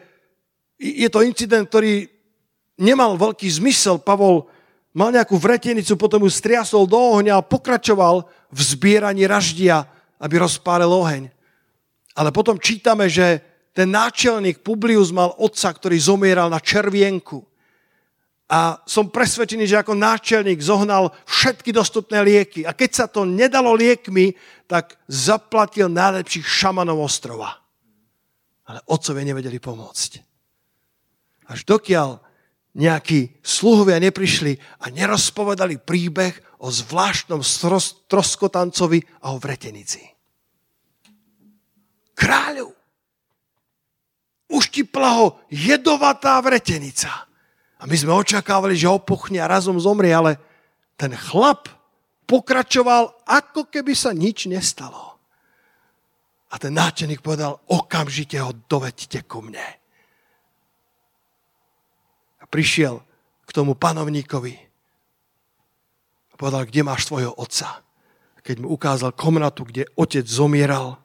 je 0.79 1.09
to 1.11 1.27
incident, 1.27 1.67
ktorý 1.67 2.07
nemal 2.79 3.19
veľký 3.19 3.47
zmysel. 3.51 3.99
Pavol 3.99 4.47
mal 4.95 5.11
nejakú 5.11 5.35
vretenicu, 5.35 5.99
potom 5.99 6.23
ju 6.23 6.31
striasol 6.31 6.87
do 6.87 6.99
ohňa 6.99 7.43
a 7.43 7.47
pokračoval 7.47 8.27
v 8.55 8.61
zbieraní 8.63 9.27
raždia, 9.27 9.87
aby 10.23 10.39
rozpálil 10.39 10.87
oheň. 10.87 11.34
Ale 12.15 12.31
potom 12.31 12.63
čítame, 12.63 13.11
že 13.11 13.43
ten 13.75 13.91
náčelník 13.91 14.63
Publius 14.63 15.11
mal 15.11 15.35
otca, 15.35 15.75
ktorý 15.75 15.99
zomieral 15.99 16.47
na 16.47 16.63
červienku. 16.63 17.43
A 18.47 18.79
som 18.87 19.11
presvedčený, 19.11 19.67
že 19.67 19.83
ako 19.83 19.99
náčelník 19.99 20.63
zohnal 20.63 21.11
všetky 21.27 21.75
dostupné 21.75 22.23
lieky. 22.23 22.63
A 22.63 22.71
keď 22.71 22.91
sa 22.95 23.07
to 23.11 23.27
nedalo 23.27 23.75
liekmi, 23.75 24.39
tak 24.71 24.95
zaplatil 25.11 25.91
najlepších 25.91 26.47
šamanov 26.47 27.03
ostrova. 27.03 27.59
Ale 28.71 28.79
otcovia 28.87 29.27
nevedeli 29.27 29.59
pomôcť. 29.59 30.11
Až 31.51 31.67
dokiaľ 31.67 32.23
nejakí 32.79 33.43
sluhovia 33.43 33.99
neprišli 33.99 34.55
a 34.87 34.89
nerozpovedali 34.89 35.83
príbeh 35.83 36.63
o 36.63 36.71
zvláštnom 36.71 37.43
troskotancovi 38.07 39.03
a 39.27 39.35
o 39.35 39.43
vretenici 39.43 40.14
kráľov. 42.25 42.73
Uštipla 44.49 45.11
ho 45.21 45.27
jedovatá 45.53 46.41
vretenica. 46.41 47.29
A 47.77 47.85
my 47.85 47.97
sme 48.01 48.17
očakávali, 48.17 48.73
že 48.73 48.89
opuchne 48.89 49.45
a 49.45 49.51
razom 49.51 49.77
zomrie, 49.77 50.09
ale 50.09 50.41
ten 50.97 51.13
chlap 51.13 51.69
pokračoval, 52.25 53.13
ako 53.29 53.69
keby 53.69 53.93
sa 53.93 54.17
nič 54.17 54.49
nestalo. 54.49 55.21
A 56.49 56.57
ten 56.57 56.73
náčelník 56.73 57.21
povedal, 57.21 57.61
okamžite 57.69 58.41
ho 58.41 58.57
dovedte 58.71 59.21
ku 59.29 59.45
mne. 59.45 59.65
A 62.41 62.45
prišiel 62.49 63.05
k 63.45 63.51
tomu 63.53 63.77
panovníkovi 63.77 64.55
a 66.31 66.35
povedal, 66.39 66.65
kde 66.65 66.81
máš 66.87 67.11
svojho 67.11 67.35
otca. 67.37 67.85
Keď 68.45 68.61
mu 68.61 68.77
ukázal 68.77 69.17
komnatu, 69.17 69.65
kde 69.65 69.89
otec 69.97 70.25
zomieral, 70.29 71.04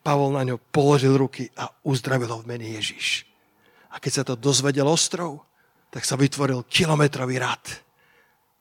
Pavol 0.00 0.32
na 0.32 0.42
ňo 0.48 0.56
položil 0.72 1.12
ruky 1.12 1.52
a 1.60 1.68
uzdravil 1.84 2.32
ho 2.32 2.40
v 2.40 2.48
mene 2.48 2.66
Ježiš. 2.72 3.28
A 3.92 4.00
keď 4.00 4.12
sa 4.12 4.24
to 4.24 4.34
dozvedel 4.38 4.88
ostrov, 4.88 5.44
tak 5.90 6.06
sa 6.06 6.16
vytvoril 6.16 6.64
kilometrový 6.70 7.42
rad. 7.42 7.64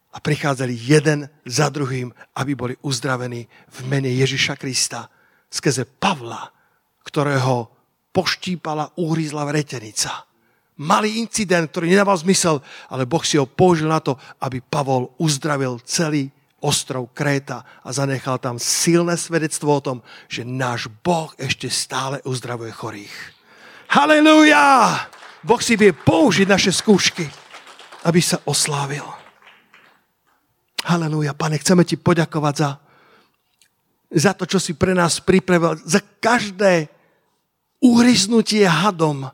A 0.09 0.17
prichádzali 0.17 0.73
jeden 0.73 1.29
za 1.45 1.69
druhým, 1.69 2.09
aby 2.33 2.51
boli 2.57 2.73
uzdravení 2.81 3.45
v 3.45 3.79
mene 3.85 4.09
Ježiša 4.09 4.57
Krista 4.57 5.05
skrze 5.47 5.85
Pavla, 5.85 6.49
ktorého 7.05 7.69
poštípala, 8.09 8.89
uhryzla 8.97 9.45
vretenica. 9.45 10.25
Malý 10.79 11.21
incident, 11.21 11.69
ktorý 11.69 11.91
nedával 11.91 12.17
zmysel, 12.17 12.63
ale 12.89 13.05
Boh 13.05 13.21
si 13.21 13.37
ho 13.37 13.45
použil 13.45 13.91
na 13.91 14.01
to, 14.01 14.17
aby 14.41 14.63
Pavol 14.63 15.13
uzdravil 15.21 15.77
celý 15.85 16.31
ostrov 16.61 17.11
Kréta 17.15 17.63
a 17.83 17.89
zanechal 17.91 18.39
tam 18.39 18.59
silné 18.59 19.15
svedectvo 19.15 19.79
o 19.79 19.83
tom, 19.83 19.97
že 20.27 20.47
náš 20.47 20.91
Boh 21.03 21.31
ešte 21.39 21.71
stále 21.71 22.19
uzdravuje 22.27 22.71
chorých. 22.71 23.15
Halelúja! 23.89 25.07
Boh 25.41 25.61
si 25.63 25.79
vie 25.79 25.95
použiť 25.95 26.47
naše 26.47 26.71
skúšky, 26.75 27.23
aby 28.03 28.19
sa 28.19 28.43
oslávil. 28.43 29.07
Halelúja, 30.83 31.35
pane, 31.35 31.59
chceme 31.59 31.83
ti 31.83 31.99
poďakovať 31.99 32.55
za, 32.55 32.69
za 34.11 34.31
to, 34.35 34.47
čo 34.47 34.59
si 34.59 34.75
pre 34.75 34.95
nás 34.95 35.19
pripravil, 35.19 35.79
za 35.83 35.99
každé 35.99 36.87
uhryznutie 37.79 38.63
hadom. 38.67 39.27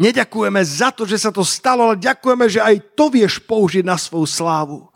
Neďakujeme 0.00 0.60
za 0.64 0.88
to, 0.92 1.04
že 1.04 1.20
sa 1.20 1.30
to 1.32 1.44
stalo, 1.44 1.92
ale 1.92 2.00
ďakujeme, 2.00 2.46
že 2.48 2.60
aj 2.60 2.96
to 2.96 3.12
vieš 3.12 3.40
použiť 3.44 3.84
na 3.84 4.00
svoju 4.00 4.24
slávu. 4.24 4.88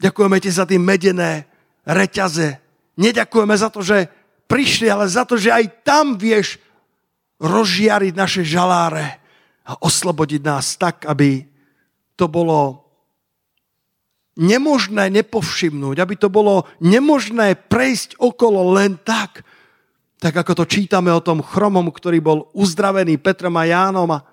Ďakujeme 0.00 0.36
ti 0.42 0.50
za 0.50 0.64
tie 0.66 0.80
medené 0.80 1.46
reťaze. 1.86 2.58
Neďakujeme 2.98 3.54
za 3.54 3.68
to, 3.70 3.80
že 3.82 4.10
prišli, 4.46 4.86
ale 4.90 5.10
za 5.10 5.26
to, 5.26 5.34
že 5.34 5.50
aj 5.50 5.84
tam 5.86 6.14
vieš 6.18 6.58
rozžiariť 7.42 8.14
naše 8.14 8.42
žaláre 8.46 9.18
a 9.64 9.76
oslobodiť 9.80 10.40
nás 10.44 10.76
tak, 10.76 11.08
aby 11.08 11.44
to 12.14 12.30
bolo 12.30 12.84
nemožné 14.34 15.10
nepovšimnúť, 15.14 15.96
aby 16.02 16.14
to 16.18 16.28
bolo 16.30 16.66
nemožné 16.82 17.54
prejsť 17.54 18.18
okolo 18.18 18.74
len 18.74 18.98
tak, 19.02 19.46
tak 20.18 20.34
ako 20.34 20.64
to 20.64 20.64
čítame 20.66 21.10
o 21.12 21.22
tom 21.22 21.42
chromom, 21.42 21.90
ktorý 21.90 22.18
bol 22.18 22.38
uzdravený 22.56 23.18
Petrom 23.20 23.54
a 23.60 23.68
Jánom 23.68 24.10
a, 24.10 24.24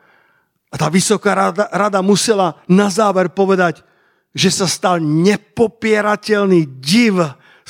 a 0.72 0.76
tá 0.78 0.88
vysoká 0.90 1.36
rada, 1.36 1.70
rada 1.70 2.00
musela 2.02 2.58
na 2.66 2.90
záver 2.90 3.30
povedať, 3.30 3.86
že 4.32 4.50
sa 4.52 4.68
stal 4.68 5.04
nepopierateľný 5.04 6.80
div 6.80 7.20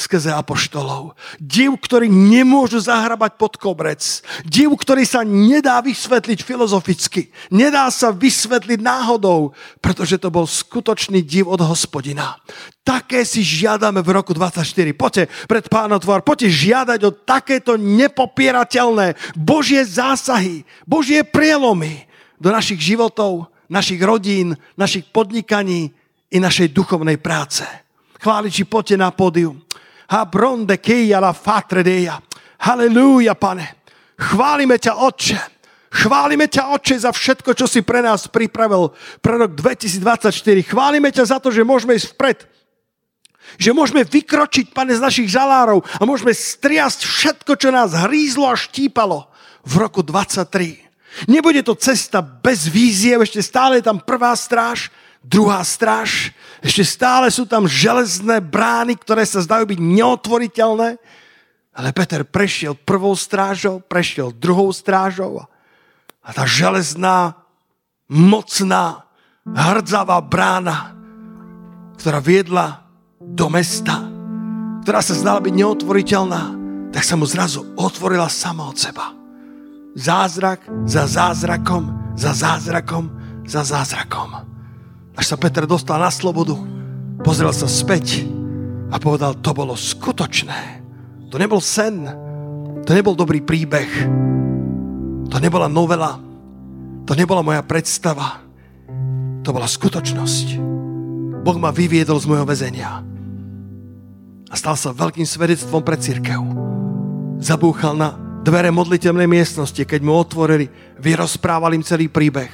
skrze 0.02 0.32
apoštolov. 0.34 1.14
Div, 1.38 1.78
ktorý 1.78 2.10
nemôžu 2.10 2.82
zahrabať 2.82 3.38
pod 3.38 3.54
kobrec. 3.60 4.02
Div, 4.48 4.74
ktorý 4.74 5.04
sa 5.06 5.22
nedá 5.22 5.78
vysvetliť 5.84 6.40
filozoficky. 6.42 7.30
Nedá 7.54 7.92
sa 7.94 8.10
vysvetliť 8.10 8.80
náhodou, 8.82 9.54
pretože 9.84 10.18
to 10.18 10.34
bol 10.34 10.48
skutočný 10.48 11.22
div 11.22 11.46
od 11.46 11.62
hospodina. 11.62 12.40
Také 12.82 13.22
si 13.28 13.46
žiadame 13.46 14.02
v 14.02 14.10
roku 14.10 14.34
24. 14.34 14.66
Poďte 14.98 15.30
pred 15.46 15.66
pánotvor, 15.70 16.26
poďte 16.26 16.50
žiadať 16.50 17.00
o 17.06 17.14
takéto 17.14 17.78
nepopierateľné 17.78 19.38
Božie 19.38 19.86
zásahy, 19.86 20.66
Božie 20.90 21.22
prielomy 21.22 22.10
do 22.42 22.50
našich 22.50 22.82
životov, 22.82 23.54
našich 23.70 24.02
rodín, 24.02 24.58
našich 24.74 25.06
podnikaní 25.14 25.94
i 26.32 26.38
našej 26.40 26.72
duchovnej 26.72 27.20
práce. 27.20 27.68
Chváliči, 28.22 28.64
poďte 28.64 28.96
na 28.96 29.12
pódium. 29.12 29.60
Habronde 30.12 30.80
keia 30.80 31.20
la 31.20 31.36
fatredeja. 31.36 32.20
Halelúja, 32.62 33.36
pane. 33.36 33.84
Chválime 34.16 34.78
ťa, 34.78 35.02
Otče. 35.02 35.40
Chválime 35.92 36.48
ťa, 36.48 36.72
Otče, 36.78 36.96
za 37.04 37.12
všetko, 37.12 37.52
čo 37.58 37.66
si 37.66 37.82
pre 37.82 38.00
nás 38.00 38.30
pripravil 38.30 38.94
pre 39.20 39.36
rok 39.42 39.58
2024. 39.58 40.32
Chválime 40.64 41.10
ťa 41.10 41.36
za 41.36 41.38
to, 41.42 41.50
že 41.50 41.68
môžeme 41.68 41.98
ísť 41.98 42.16
vpred. 42.16 42.40
Že 43.58 43.76
môžeme 43.76 44.06
vykročiť, 44.06 44.72
pane, 44.72 44.94
z 44.96 45.02
našich 45.02 45.28
žalárov 45.28 45.84
a 45.84 46.02
môžeme 46.06 46.32
striasť 46.32 47.04
všetko, 47.04 47.52
čo 47.58 47.74
nás 47.74 47.92
hrízlo 48.08 48.48
a 48.48 48.56
štípalo 48.56 49.28
v 49.66 49.74
roku 49.82 50.06
23. 50.06 51.28
Nebude 51.28 51.60
to 51.66 51.76
cesta 51.76 52.24
bez 52.24 52.72
víziev, 52.72 53.26
ešte 53.26 53.44
stále 53.44 53.82
je 53.82 53.90
tam 53.90 54.00
prvá 54.00 54.32
stráž, 54.32 54.88
druhá 55.22 55.62
stráž, 55.62 56.34
ešte 56.62 56.86
stále 56.86 57.30
sú 57.30 57.46
tam 57.46 57.70
železné 57.70 58.42
brány, 58.42 58.98
ktoré 58.98 59.26
sa 59.26 59.42
zdajú 59.42 59.70
byť 59.70 59.80
neotvoriteľné, 59.80 60.90
ale 61.72 61.88
Peter 61.96 62.28
prešiel 62.28 62.76
prvou 62.76 63.16
strážou, 63.16 63.80
prešiel 63.80 64.36
druhou 64.36 64.70
strážou 64.76 65.46
a 66.22 66.30
tá 66.36 66.44
železná, 66.44 67.38
mocná, 68.12 69.08
hrdzavá 69.48 70.20
brána, 70.20 70.94
ktorá 71.96 72.20
viedla 72.20 72.84
do 73.22 73.48
mesta, 73.48 74.04
ktorá 74.84 75.00
sa 75.00 75.16
zdala 75.16 75.40
byť 75.40 75.54
neotvoriteľná, 75.54 76.44
tak 76.92 77.08
sa 77.08 77.16
mu 77.16 77.24
zrazu 77.24 77.64
otvorila 77.80 78.28
sama 78.28 78.68
od 78.68 78.76
seba. 78.76 79.16
Zázrak 79.96 80.66
za 80.84 81.08
zázrakom, 81.08 82.16
za 82.20 82.36
zázrakom, 82.36 83.08
za 83.48 83.64
zázrakom. 83.64 84.51
Až 85.16 85.26
sa 85.28 85.36
Peter 85.36 85.68
dostal 85.68 86.00
na 86.00 86.08
slobodu, 86.08 86.56
pozrel 87.24 87.52
sa 87.52 87.68
späť 87.68 88.24
a 88.92 88.96
povedal, 88.96 89.36
to 89.40 89.52
bolo 89.52 89.76
skutočné. 89.76 90.84
To 91.32 91.36
nebol 91.40 91.60
sen, 91.60 92.08
to 92.84 92.92
nebol 92.92 93.16
dobrý 93.16 93.44
príbeh, 93.44 93.88
to 95.28 95.38
nebola 95.40 95.68
novela, 95.68 96.20
to 97.08 97.12
nebola 97.16 97.44
moja 97.44 97.64
predstava, 97.64 98.44
to 99.44 99.52
bola 99.52 99.68
skutočnosť. 99.68 100.60
Boh 101.42 101.58
ma 101.58 101.72
vyviedol 101.72 102.20
z 102.20 102.30
mojho 102.30 102.46
väzenia 102.48 103.04
a 104.52 104.54
stal 104.60 104.76
sa 104.76 104.92
veľkým 104.92 105.24
svedectvom 105.24 105.82
pre 105.84 105.96
církev. 105.96 106.40
Zabúchal 107.42 107.96
na 107.98 108.14
dvere 108.44 108.70
modliteľnej 108.70 109.26
miestnosti, 109.26 109.82
keď 109.82 110.00
mu 110.04 110.20
otvorili, 110.20 110.68
vyrozprával 111.00 111.74
im 111.74 111.84
celý 111.84 112.12
príbeh 112.12 112.52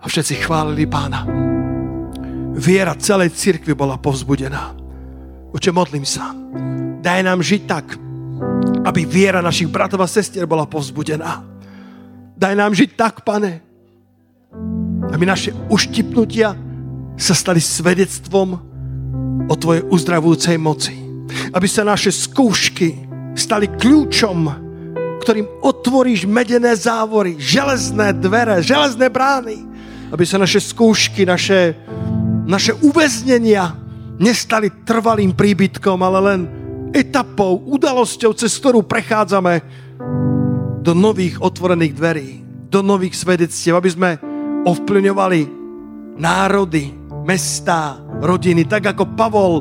a 0.00 0.04
všetci 0.08 0.44
chválili 0.44 0.88
pána 0.88 1.55
viera 2.56 2.96
celej 2.96 3.36
cirkvi 3.36 3.76
bola 3.76 4.00
povzbudená. 4.00 4.72
Oče, 5.52 5.70
modlím 5.70 6.08
sa. 6.08 6.32
Daj 7.04 7.20
nám 7.22 7.44
žiť 7.44 7.62
tak, 7.68 7.86
aby 8.82 9.00
viera 9.04 9.44
našich 9.44 9.68
bratov 9.68 10.02
a 10.02 10.08
sestier 10.08 10.48
bola 10.48 10.64
povzbudená. 10.64 11.44
Daj 12.36 12.54
nám 12.56 12.72
žiť 12.72 12.90
tak, 12.96 13.22
pane, 13.22 13.60
aby 15.12 15.24
naše 15.24 15.52
uštipnutia 15.70 16.56
sa 17.16 17.34
stali 17.36 17.60
svedectvom 17.60 18.48
o 19.46 19.54
Tvojej 19.54 19.86
uzdravujúcej 19.88 20.56
moci. 20.58 20.96
Aby 21.52 21.68
sa 21.70 21.86
naše 21.86 22.12
skúšky 22.12 23.06
stali 23.38 23.70
kľúčom, 23.70 24.38
ktorým 25.22 25.46
otvoríš 25.64 26.28
medené 26.28 26.74
závory, 26.76 27.38
železné 27.40 28.14
dvere, 28.18 28.60
železné 28.60 29.06
brány. 29.08 29.58
Aby 30.12 30.22
sa 30.22 30.38
naše 30.38 30.62
skúšky, 30.62 31.26
naše 31.26 31.74
naše 32.46 32.72
uväznenia 32.78 33.74
nestali 34.16 34.70
trvalým 34.86 35.34
príbytkom, 35.34 35.98
ale 36.00 36.18
len 36.22 36.40
etapou, 36.94 37.60
udalosťou, 37.66 38.32
cez 38.32 38.54
ktorú 38.56 38.86
prechádzame 38.86 39.60
do 40.80 40.94
nových 40.94 41.42
otvorených 41.42 41.92
dverí, 41.98 42.28
do 42.70 42.80
nových 42.80 43.18
svedectiev, 43.18 43.76
aby 43.76 43.90
sme 43.90 44.10
ovplyvňovali 44.64 45.40
národy, 46.16 46.94
mestá, 47.26 47.98
rodiny, 48.22 48.64
tak 48.64 48.94
ako 48.94 49.04
Pavol 49.18 49.54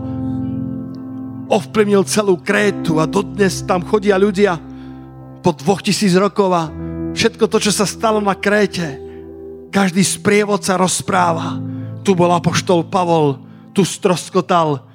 ovplyvnil 1.50 2.06
celú 2.06 2.40
Krétu 2.40 3.02
a 3.02 3.10
dodnes 3.10 3.66
tam 3.66 3.82
chodia 3.86 4.18
ľudia 4.18 4.58
po 5.42 5.54
dvoch 5.54 5.82
tisíc 5.82 6.14
rokov 6.18 6.50
a 6.54 6.70
všetko 7.14 7.46
to, 7.50 7.58
čo 7.62 7.72
sa 7.74 7.86
stalo 7.86 8.18
na 8.22 8.34
Kréte, 8.38 9.02
každý 9.70 10.02
sprievodca 10.06 10.78
rozpráva 10.80 11.75
tu 12.06 12.14
bol 12.14 12.30
apoštol 12.30 12.86
Pavol, 12.86 13.42
tu 13.74 13.82
stroskotal, 13.82 14.86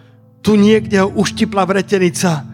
tu 0.41 0.55
niekde 0.55 1.03
ho 1.03 1.11
uštipla 1.19 1.67
vretenica 1.67 2.47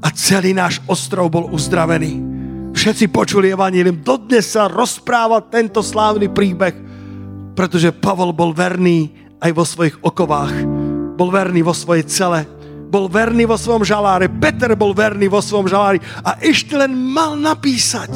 a 0.00 0.08
celý 0.16 0.56
náš 0.56 0.80
ostrov 0.88 1.28
bol 1.28 1.52
uzdravený. 1.52 2.32
Všetci 2.72 3.12
počuli 3.12 3.52
evanílium. 3.52 4.00
Dodnes 4.00 4.56
sa 4.56 4.64
rozpráva 4.64 5.44
tento 5.44 5.84
slávny 5.84 6.32
príbeh, 6.32 6.72
pretože 7.52 7.92
Pavol 7.92 8.32
bol 8.32 8.56
verný 8.56 9.12
aj 9.36 9.50
vo 9.52 9.64
svojich 9.68 10.00
okovách. 10.00 10.64
Bol 11.20 11.28
verný 11.28 11.60
vo 11.60 11.76
svojej 11.76 12.08
cele. 12.08 12.48
Bol 12.88 13.06
verný 13.12 13.44
vo 13.44 13.60
svojom 13.60 13.84
žaláre. 13.84 14.32
Peter 14.32 14.72
bol 14.74 14.96
verný 14.96 15.28
vo 15.28 15.44
svojom 15.44 15.68
žalári. 15.68 16.00
A 16.24 16.40
ešte 16.40 16.72
len 16.74 16.96
mal 16.96 17.36
napísať 17.36 18.10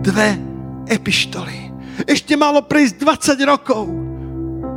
dve 0.00 0.40
epištoly. 0.88 1.68
Ešte 2.08 2.32
malo 2.38 2.64
prejsť 2.64 2.96
20 3.04 3.44
rokov. 3.44 4.07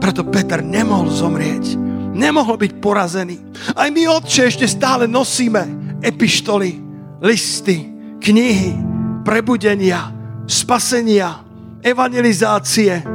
Preto 0.02 0.26
Peter 0.26 0.66
nemohol 0.66 1.14
zomrieť. 1.14 1.78
Nemohol 2.12 2.58
byť 2.58 2.72
porazený. 2.82 3.38
Aj 3.78 3.88
my, 3.88 4.04
Otče, 4.18 4.50
ešte 4.50 4.66
stále 4.66 5.06
nosíme 5.06 5.96
epištoly, 6.02 6.82
listy, 7.22 7.88
knihy, 8.20 8.76
prebudenia, 9.22 10.10
spasenia, 10.50 11.46
evangelizácie, 11.86 13.06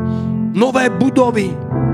nové 0.55 0.89
budovy, 0.89 1.51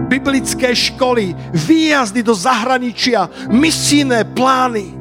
biblické 0.07 0.77
školy, 0.77 1.33
výjazdy 1.57 2.21
do 2.21 2.37
zahraničia, 2.37 3.27
misijné 3.49 4.29
plány, 4.37 4.93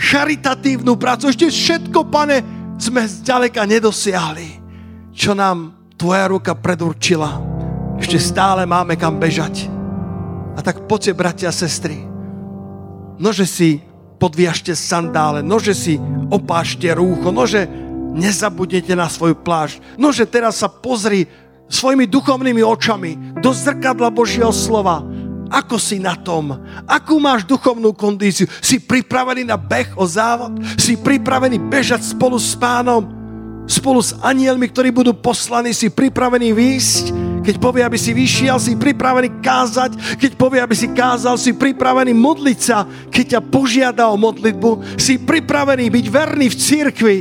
charitatívnu 0.00 0.96
prácu. 0.96 1.28
Ešte 1.28 1.46
všetko, 1.52 2.08
pane, 2.08 2.40
sme 2.80 3.04
zďaleka 3.04 3.68
nedosiahli, 3.68 4.48
čo 5.12 5.36
nám 5.36 5.76
tvoja 6.00 6.32
ruka 6.32 6.56
predurčila 6.56 7.59
ešte 8.00 8.16
stále 8.16 8.64
máme 8.64 8.96
kam 8.96 9.20
bežať. 9.20 9.68
A 10.56 10.64
tak 10.64 10.88
poďte, 10.88 11.12
bratia 11.14 11.48
a 11.48 11.54
sestry, 11.54 12.00
nože 13.20 13.44
si 13.46 13.84
podviažte 14.16 14.72
sandále, 14.74 15.44
nože 15.44 15.72
si 15.76 15.94
opášte 16.32 16.88
rúcho, 16.92 17.32
nože 17.32 17.68
nezabudnete 18.16 18.92
na 18.98 19.06
svoju 19.06 19.38
pláž, 19.38 19.78
nože 19.94 20.26
teraz 20.26 20.60
sa 20.60 20.68
pozri 20.68 21.28
svojimi 21.70 22.10
duchovnými 22.10 22.64
očami 22.64 23.38
do 23.38 23.54
zrkadla 23.54 24.10
Božieho 24.10 24.50
slova. 24.50 25.06
Ako 25.50 25.82
si 25.82 25.98
na 25.98 26.14
tom? 26.14 26.54
Akú 26.86 27.18
máš 27.18 27.42
duchovnú 27.42 27.90
kondíciu? 27.90 28.46
Si 28.62 28.78
pripravený 28.78 29.42
na 29.42 29.58
beh 29.58 29.98
o 29.98 30.06
závod? 30.06 30.62
Si 30.78 30.94
pripravený 30.94 31.58
bežať 31.58 32.14
spolu 32.14 32.38
s 32.38 32.54
pánom? 32.54 33.19
Spolu 33.70 34.02
s 34.02 34.18
anielmi, 34.18 34.66
ktorí 34.66 34.90
budú 34.90 35.14
poslaní? 35.14 35.70
Si 35.70 35.86
pripravený 35.94 36.50
výjsť? 36.50 37.04
Keď 37.46 37.56
povie, 37.62 37.86
aby 37.86 37.94
si 37.94 38.10
vyšiel, 38.10 38.58
si 38.58 38.74
pripravený 38.74 39.38
kázať. 39.38 40.18
Keď 40.18 40.34
povie, 40.34 40.58
aby 40.58 40.74
si 40.74 40.90
kázal, 40.90 41.38
si 41.38 41.54
pripravený 41.54 42.10
modliť 42.10 42.58
sa. 42.58 42.82
Keď 43.14 43.38
ťa 43.38 43.40
požiada 43.46 44.10
o 44.10 44.18
modlitbu, 44.18 44.98
si 44.98 45.22
pripravený 45.22 45.86
byť 45.86 46.06
verný 46.10 46.50
v 46.50 46.58
cirkvi. 46.58 47.18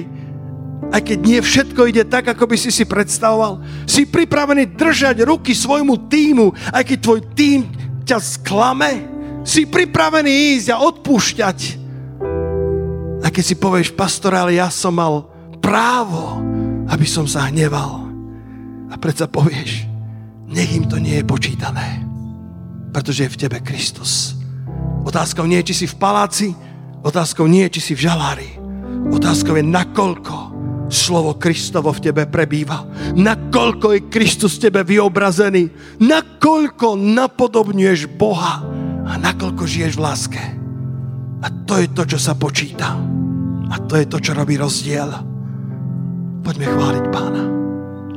Aj 0.89 0.97
keď 1.05 1.19
nie 1.21 1.37
všetko 1.37 1.85
ide 1.85 2.01
tak, 2.09 2.33
ako 2.33 2.49
by 2.49 2.57
si 2.57 2.73
si 2.73 2.81
predstavoval. 2.81 3.61
Si 3.85 4.09
pripravený 4.09 4.73
držať 4.73 5.21
ruky 5.21 5.53
svojmu 5.53 6.09
týmu, 6.09 6.49
aj 6.73 6.81
keď 6.81 6.97
tvoj 6.97 7.21
tým 7.37 7.59
ťa 8.09 8.17
sklame. 8.17 9.05
Si 9.45 9.69
pripravený 9.69 10.57
ísť 10.57 10.73
a 10.73 10.81
odpúšťať. 10.81 11.59
A 13.21 13.27
keď 13.29 13.43
si 13.45 13.53
povieš, 13.53 13.93
pastor, 13.93 14.33
ale 14.33 14.57
ja 14.57 14.73
som 14.73 14.97
mal 14.97 15.29
právo, 15.61 16.41
aby 16.89 17.05
som 17.05 17.27
sa 17.29 17.47
hneval. 17.51 18.07
A 18.89 18.97
predsa 18.97 19.29
povieš, 19.29 19.85
nech 20.49 20.73
im 20.73 20.89
to 20.89 20.97
nie 20.97 21.21
je 21.21 21.25
počítané. 21.29 22.03
Pretože 22.89 23.29
je 23.29 23.33
v 23.35 23.39
tebe 23.45 23.57
Kristus. 23.61 24.33
Otázkou 25.05 25.45
nie 25.45 25.61
je, 25.61 25.71
či 25.71 25.85
si 25.85 25.87
v 25.87 25.99
paláci, 26.01 26.47
Otázkou 26.99 27.47
nie 27.47 27.63
je, 27.67 27.79
či 27.79 27.81
si 27.81 27.93
v 27.95 28.11
žalári. 28.11 28.49
Otázkou 29.07 29.55
je, 29.55 29.63
nakoľko 29.63 30.35
slovo 30.91 31.37
Kristovo 31.39 31.93
v 31.95 32.03
tebe 32.11 32.27
prebýva. 32.27 32.83
Nakoľko 33.15 33.87
je 33.95 33.99
Kristus 34.11 34.59
v 34.59 34.67
tebe 34.67 34.81
vyobrazený. 34.83 35.69
Nakoľko 36.03 36.99
napodobňuješ 36.99 38.09
Boha 38.19 38.65
a 39.07 39.13
nakoľko 39.15 39.63
žiješ 39.63 39.95
v 39.95 40.03
láske. 40.03 40.43
A 41.39 41.47
to 41.63 41.79
je 41.79 41.87
to, 41.95 42.03
čo 42.03 42.19
sa 42.19 42.35
počíta. 42.35 42.99
A 43.69 43.75
to 43.87 43.95
je 43.95 44.09
to, 44.09 44.19
čo 44.19 44.35
robí 44.35 44.59
rozdiel. 44.59 45.28
Poďme 46.43 46.65
chváliť 46.65 47.05
pána. 47.11 47.43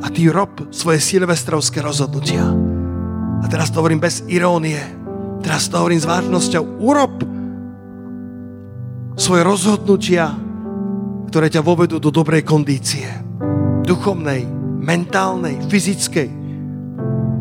A 0.02 0.10
ty 0.10 0.26
rob 0.26 0.50
svoje 0.74 0.98
silvestrovské 0.98 1.78
rozhodnutia. 1.78 2.42
A 3.42 3.46
teraz 3.46 3.70
to 3.70 3.78
hovorím 3.82 4.02
bez 4.02 4.22
irónie. 4.26 4.78
Teraz 5.42 5.66
to 5.66 5.78
hovorím 5.78 6.02
s 6.02 6.06
vážnosťou. 6.06 6.82
Urob 6.82 7.22
svoje 9.18 9.42
rozhodnutia, 9.46 10.34
ktoré 11.28 11.50
ťa 11.50 11.62
vovedú 11.62 12.02
do 12.02 12.10
dobrej 12.10 12.42
kondície. 12.46 13.06
Duchovnej, 13.86 14.46
mentálnej, 14.82 15.58
fyzickej. 15.66 16.30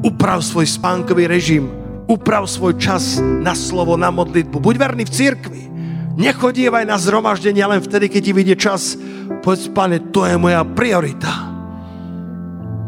Uprav 0.02 0.42
svoj 0.42 0.66
spánkový 0.66 1.30
režim. 1.30 1.70
Uprav 2.10 2.50
svoj 2.50 2.76
čas 2.82 3.22
na 3.22 3.54
slovo, 3.54 3.96
na 3.96 4.10
modlitbu. 4.10 4.58
Buď 4.58 4.76
verný 4.78 5.04
v 5.06 5.14
cirkvi. 5.14 5.71
Nechodívaj 6.16 6.84
na 6.84 7.00
zhromaždenie 7.00 7.64
len 7.64 7.80
vtedy, 7.80 8.12
keď 8.12 8.22
ti 8.22 8.32
vidie 8.36 8.56
čas. 8.60 9.00
Povedz, 9.40 9.72
pane, 9.72 10.12
to 10.12 10.28
je 10.28 10.36
moja 10.36 10.64
priorita. 10.68 11.32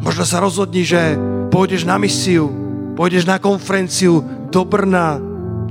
Možno 0.03 0.27
sa 0.27 0.43
rozhodni, 0.43 0.83
že 0.83 1.15
pôjdeš 1.47 1.87
na 1.87 1.95
misiu, 1.95 2.51
pôjdeš 2.99 3.23
na 3.23 3.39
konferenciu 3.39 4.19
do 4.51 4.67
Brna, 4.67 5.15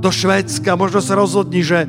do 0.01 0.09
Švédska. 0.09 0.73
Možno 0.73 0.97
sa 1.05 1.13
rozhodni, 1.13 1.61
že 1.61 1.85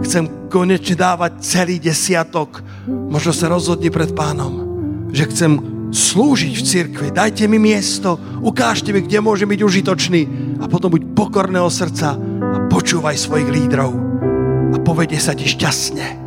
chcem 0.00 0.48
konečne 0.48 0.96
dávať 0.96 1.44
celý 1.44 1.76
desiatok. 1.76 2.64
Možno 2.88 3.36
sa 3.36 3.52
rozhodni 3.52 3.92
pred 3.92 4.16
pánom, 4.16 4.64
že 5.12 5.28
chcem 5.28 5.60
slúžiť 5.92 6.52
v 6.56 6.64
cirkvi. 6.64 7.08
Dajte 7.12 7.44
mi 7.44 7.60
miesto, 7.60 8.16
ukážte 8.40 8.90
mi, 8.90 9.04
kde 9.04 9.20
môžem 9.20 9.46
byť 9.46 9.60
užitočný 9.60 10.22
a 10.58 10.66
potom 10.66 10.88
buď 10.90 11.12
pokorného 11.12 11.68
srdca 11.68 12.16
a 12.16 12.56
počúvaj 12.72 13.14
svojich 13.14 13.52
lídrov 13.52 14.13
a 14.74 14.76
povedie 14.82 15.22
sa 15.22 15.38
ti 15.38 15.46
šťastne. 15.46 16.26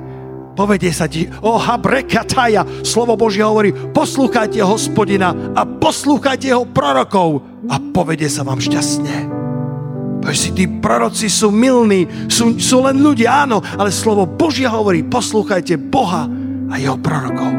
Povedie 0.57 0.89
sa 0.89 1.05
ti, 1.05 1.29
o 1.45 1.53
habrekataja, 1.53 2.81
slovo 2.81 3.13
Božie 3.13 3.45
hovorí, 3.45 3.69
poslúchajte 3.93 4.57
hospodina 4.65 5.35
a 5.53 5.61
poslúchajte 5.67 6.49
jeho 6.49 6.65
prorokov 6.65 7.45
a 7.69 7.77
povedie 7.77 8.25
sa 8.25 8.41
vám 8.41 8.57
šťastne. 8.57 9.37
Povieš 10.17 10.39
si, 10.41 10.49
tí 10.57 10.65
proroci 10.65 11.29
sú 11.29 11.53
milní, 11.53 12.09
sú, 12.25 12.57
sú 12.57 12.81
len 12.81 12.97
ľudia, 12.97 13.45
áno, 13.45 13.61
ale 13.77 13.93
slovo 13.93 14.25
Božia 14.25 14.73
hovorí, 14.73 15.05
poslúchajte 15.05 15.77
Boha 15.77 16.25
a 16.67 16.73
jeho 16.81 16.97
prorokov 16.97 17.53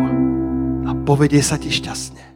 a 0.83 0.91
povedie 1.07 1.39
sa 1.39 1.55
ti 1.55 1.71
šťastne. 1.71 2.28